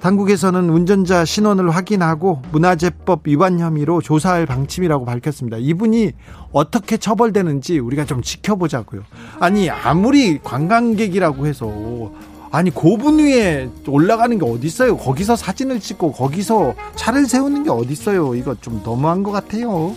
당국에서는 0.00 0.68
운전자 0.68 1.24
신원을 1.24 1.70
확인하고 1.70 2.42
문화재법 2.52 3.26
위반 3.26 3.58
혐의로 3.58 4.00
조사할 4.02 4.46
방침이라고 4.46 5.04
밝혔습니다. 5.04 5.56
이분이 5.58 6.12
어떻게 6.52 6.96
처벌되는지 6.96 7.78
우리가 7.78 8.04
좀 8.04 8.20
지켜보자고요. 8.22 9.02
아니 9.40 9.70
아무리 9.70 10.38
관광객이라고 10.38 11.46
해서 11.46 12.12
아니 12.50 12.70
고분 12.70 13.18
위에 13.18 13.68
올라가는 13.88 14.38
게 14.38 14.44
어디 14.44 14.66
있어요? 14.66 14.96
거기서 14.96 15.34
사진을 15.34 15.80
찍고 15.80 16.12
거기서 16.12 16.74
차를 16.94 17.26
세우는 17.26 17.64
게 17.64 17.70
어디 17.70 17.92
있어요? 17.92 18.34
이거 18.36 18.54
좀 18.60 18.80
너무한 18.84 19.22
것 19.24 19.32
같아요. 19.32 19.92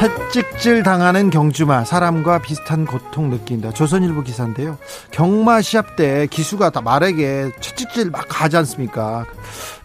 채찍질 0.00 0.82
당하는 0.82 1.28
경주마 1.28 1.84
사람과 1.84 2.38
비슷한 2.38 2.86
고통 2.86 3.28
느낀다. 3.28 3.70
조선일보 3.70 4.22
기사인데요. 4.22 4.78
경마 5.10 5.60
시합 5.60 5.94
때 5.94 6.26
기수가 6.30 6.70
다 6.70 6.80
말에게 6.80 7.50
채찍질 7.60 8.10
막 8.10 8.24
가지 8.26 8.56
않습니까? 8.56 9.26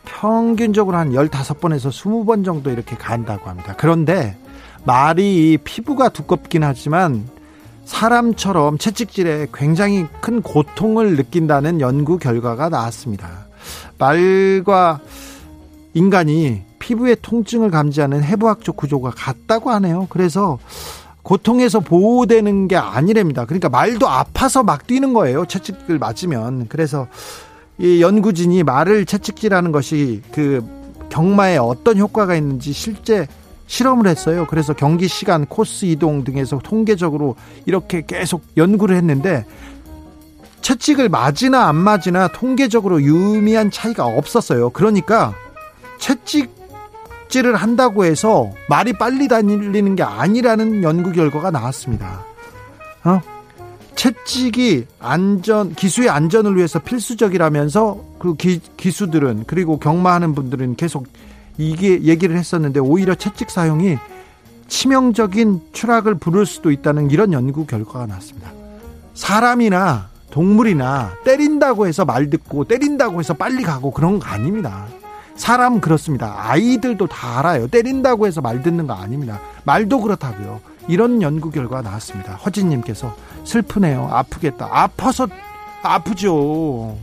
평균적으로 0.06 0.96
한 0.96 1.12
15번에서 1.12 1.90
20번 1.90 2.46
정도 2.46 2.72
이렇게 2.72 2.96
간다고 2.96 3.50
합니다. 3.50 3.74
그런데 3.78 4.38
말이 4.86 5.58
피부가 5.62 6.08
두껍긴 6.08 6.64
하지만 6.64 7.28
사람처럼 7.84 8.78
채찍질에 8.78 9.48
굉장히 9.54 10.06
큰 10.22 10.42
고통을 10.42 11.18
느낀다는 11.18 11.82
연구 11.82 12.18
결과가 12.18 12.70
나왔습니다. 12.70 13.48
말과 13.98 15.02
인간이 15.94 16.64
피부의 16.86 17.18
통증을 17.20 17.72
감지하는 17.72 18.24
해부학적 18.24 18.78
구조가 18.78 19.10
같다고 19.16 19.72
하네요. 19.72 20.06
그래서 20.12 20.60
고통에서 21.24 21.80
보호되는 21.80 22.68
게 22.68 22.76
아니랍니다. 22.76 23.46
그러니까 23.46 23.70
말도 23.70 24.08
아파서 24.08 24.62
막 24.62 24.86
뛰는 24.86 25.14
거예요. 25.14 25.48
채찍을 25.48 25.98
맞으면. 25.98 26.68
그래서 26.70 27.08
이 27.80 28.04
연구진이 28.04 28.62
말을 28.62 29.08
채찍질하는 29.08 29.72
것이 29.72 30.22
그 30.32 30.64
경마에 31.10 31.58
어떤 31.58 31.98
효과가 31.98 32.36
있는지 32.36 32.72
실제 32.72 33.28
실험을 33.66 34.06
했어요. 34.06 34.46
그래서 34.48 34.74
경기 34.74 35.08
시간, 35.08 35.48
코스 35.48 35.86
이동 35.86 36.24
등에서 36.24 36.60
통계적으로 36.60 37.36
이렇게 37.66 38.04
계속 38.06 38.44
연구를 38.58 38.96
했는데 38.96 39.44
채찍을 40.62 41.10
맞으나 41.10 41.68
안 41.68 41.78
맞으나 41.78 42.28
통계적으로 42.28 43.02
유의미한 43.02 43.72
차이가 43.72 44.06
없었어요. 44.06 44.70
그러니까 44.70 45.34
채찍 45.98 46.55
질을 47.36 47.56
한다고 47.58 48.06
해서 48.06 48.52
말이 48.70 48.94
빨리 48.94 49.28
달리는 49.28 49.96
게 49.98 50.04
아니라는 50.04 50.84
연구 50.84 51.12
결과가 51.12 51.52
나왔습니다. 51.52 52.24
어? 53.04 53.20
채찍이 53.96 54.86
안전 55.00 55.74
기수의 55.74 56.10
안전을 56.10 56.56
위해서 56.56 56.80
필수적이라면서 56.80 58.04
그 58.20 58.36
기, 58.36 58.62
기수들은 58.78 59.44
그리고 59.48 59.80
경마하는 59.80 60.34
분들은 60.34 60.76
계속 60.76 61.08
이게 61.58 62.02
얘기를 62.04 62.38
했었는데 62.38 62.80
오히려 62.80 63.16
채찍 63.16 63.50
사용이 63.50 63.98
치명적인 64.70 65.62
추락을 65.74 66.16
부를 66.16 66.46
수도 66.46 66.72
있다는 66.72 67.12
이런 67.12 67.34
연구 67.34 67.66
결과가 67.66 68.06
나왔습니다. 68.06 68.52
사람이나 69.14 70.08
동물이나 70.32 71.16
때린다고 71.26 71.88
해서 71.88 72.06
말 72.06 72.30
듣고 72.30 72.64
때린다고 72.64 73.20
해서 73.20 73.34
빨리 73.34 73.64
가고 73.64 73.92
그런 73.92 74.20
거 74.20 74.28
아닙니다. 74.28 74.86
사람 75.36 75.82
그렇습니다. 75.82 76.36
아이들도 76.38 77.08
다 77.08 77.40
알아요. 77.40 77.68
때린다고 77.68 78.26
해서 78.28 78.42
말 78.42 78.62
듣는 78.62 78.88
거 78.88 78.94
아닙니다. 78.94 79.40
말도 79.66 80.02
그렇다고요. 80.02 80.62
이런 80.88 81.22
연구 81.22 81.52
결과가 81.52 81.82
나왔습니다. 81.82 82.34
허진님께서 82.36 83.16
슬프네요. 83.44 84.08
아프겠다. 84.12 84.70
아파서 84.72 85.28
아프죠. 85.84 86.98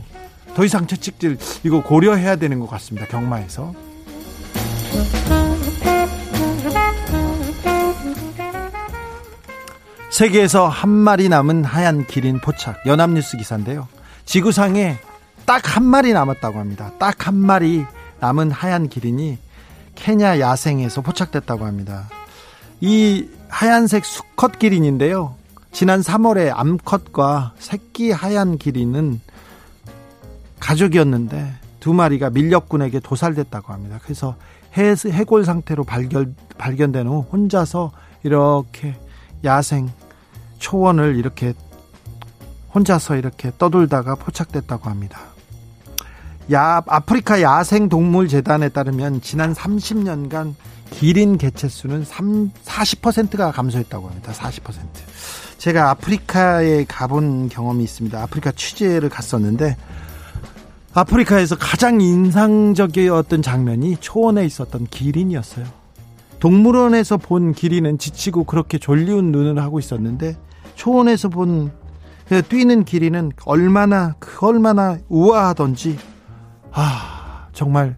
더 0.55 0.65
이상 0.65 0.87
채찍질 0.87 1.37
이거 1.63 1.81
고려해야 1.83 2.35
되는 2.37 2.59
것 2.59 2.69
같습니다. 2.69 3.07
경마에서. 3.07 3.73
세계에서 10.09 10.67
한 10.67 10.89
마리 10.89 11.27
남은 11.27 11.63
하얀 11.63 12.05
기린 12.05 12.39
포착 12.39 12.85
연합뉴스 12.85 13.37
기사인데요. 13.37 13.87
지구상에 14.25 14.97
딱 15.45 15.75
한 15.75 15.83
마리 15.83 16.13
남았다고 16.13 16.59
합니다. 16.59 16.91
딱 16.99 17.27
한 17.27 17.35
마리 17.35 17.85
남은 18.23 18.51
하얀 18.51 18.87
기린이 18.87 19.37
케냐 19.95 20.39
야생에서 20.39 21.01
포착됐다고 21.01 21.65
합니다. 21.65 22.07
이 22.79 23.27
하얀색 23.49 24.05
수컷 24.05 24.59
기린인데요. 24.59 25.35
지난 25.73 25.99
3월에 25.99 26.49
암컷과 26.55 27.55
새끼 27.57 28.11
하얀 28.11 28.57
기린은 28.57 29.19
가족이었는데 30.61 31.53
두 31.81 31.93
마리가 31.93 32.29
밀렵군에게 32.29 33.01
도살됐다고 33.01 33.73
합니다. 33.73 33.99
그래서 34.01 34.37
해, 34.77 34.95
해골 35.11 35.43
상태로 35.43 35.83
발견, 35.83 36.33
발견된 36.57 37.05
후 37.07 37.25
혼자서 37.29 37.91
이렇게 38.23 38.95
야생 39.43 39.91
초원을 40.59 41.17
이렇게 41.17 41.53
혼자서 42.73 43.17
이렇게 43.17 43.51
떠돌다가 43.57 44.15
포착됐다고 44.15 44.89
합니다. 44.89 45.32
야, 46.51 46.81
아프리카 46.87 47.41
야생동물재단에 47.41 48.69
따르면 48.69 49.21
지난 49.21 49.53
30년간 49.53 50.55
기린 50.89 51.37
개체수는 51.37 52.03
3, 52.03 52.51
40%가 52.65 53.51
감소했다고 53.51 54.07
합니다. 54.09 54.33
40%. 54.33 54.73
제가 55.57 55.91
아프리카에 55.91 56.83
가본 56.85 57.47
경험이 57.47 57.83
있습니다. 57.85 58.21
아프리카 58.21 58.51
취재를 58.51 59.07
갔었는데 59.07 59.77
아프리카에서 60.93 61.55
가장 61.57 62.01
인상적이었던 62.01 63.41
장면이 63.41 63.97
초원에 64.01 64.45
있었던 64.45 64.87
기린이었어요. 64.87 65.65
동물원에서 66.39 67.17
본 67.17 67.53
기린은 67.53 67.97
지치고 67.97 68.43
그렇게 68.43 68.77
졸리운 68.77 69.31
눈을 69.31 69.63
하고 69.63 69.79
있었는데 69.79 70.35
초원에서 70.75 71.29
본 71.29 71.71
뛰는 72.49 72.83
기린은 72.83 73.31
얼마나 73.45 74.15
그 74.19 74.45
얼마나 74.45 74.97
우아하던지 75.07 75.97
아, 76.73 77.47
정말 77.53 77.95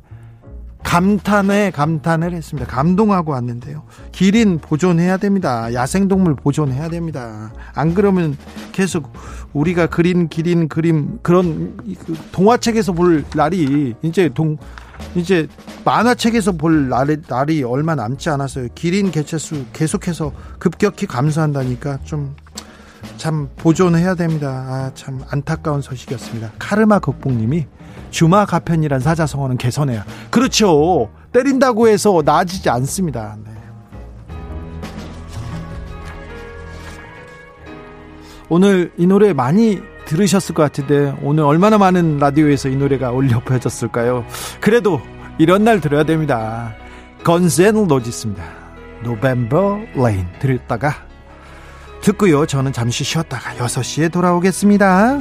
감탄에 0.83 1.71
감탄을 1.71 2.33
했습니다. 2.33 2.69
감동하고 2.69 3.31
왔는데요. 3.31 3.83
기린 4.11 4.59
보존해야 4.59 5.17
됩니다. 5.17 5.73
야생동물 5.73 6.35
보존해야 6.35 6.89
됩니다. 6.89 7.51
안 7.73 7.93
그러면 7.95 8.37
계속 8.71 9.11
우리가 9.53 9.87
그린 9.87 10.27
기린 10.27 10.67
그림 10.69 11.17
그런 11.23 11.75
그 12.05 12.13
동화책에서 12.31 12.93
볼 12.93 13.25
날이 13.33 13.95
이제 14.03 14.29
동 14.33 14.57
이제 15.15 15.47
만화책에서 15.83 16.53
볼 16.53 16.87
날이, 16.87 17.17
날이 17.27 17.63
얼마 17.63 17.95
남지 17.95 18.29
않았어요. 18.29 18.67
기린 18.75 19.09
개체수 19.11 19.65
계속해서 19.73 20.31
급격히 20.59 21.07
감소한다니까 21.07 21.99
좀 22.03 22.35
참 23.17 23.49
보존해야 23.55 24.15
됩니다. 24.15 24.47
아, 24.47 24.91
참 24.93 25.21
안타까운 25.29 25.81
소식이었습니다. 25.81 26.51
카르마 26.59 26.99
극복님이 26.99 27.65
주마 28.09 28.45
가편이란 28.45 28.99
사자성어는 28.99 29.57
개선해야. 29.57 30.05
그렇죠. 30.29 31.09
때린다고 31.31 31.87
해서 31.87 32.21
나아지지 32.23 32.69
않습니다. 32.69 33.37
네. 33.43 33.51
오늘 38.49 38.91
이 38.97 39.07
노래 39.07 39.33
많이 39.33 39.81
들으셨을 40.05 40.53
것 40.53 40.63
같은데 40.63 41.15
오늘 41.23 41.43
얼마나 41.43 41.77
많은 41.77 42.19
라디오에서 42.19 42.69
이 42.69 42.75
노래가 42.75 43.11
올려 43.11 43.39
퍼졌을까요? 43.39 44.25
그래도 44.61 45.01
이런 45.37 45.63
날 45.63 45.81
들어야 45.81 46.03
됩니다. 46.03 46.75
Guns 47.23 47.66
N' 47.66 47.87
Roses입니다. 47.87 48.43
November 49.03 49.79
Rain 49.95 50.27
들었다가 50.39 50.93
듣고요. 52.01 52.45
저는 52.45 52.71
잠시 52.71 53.03
쉬었다가 53.03 53.55
6시에 53.55 54.11
돌아오겠습니다. 54.11 55.19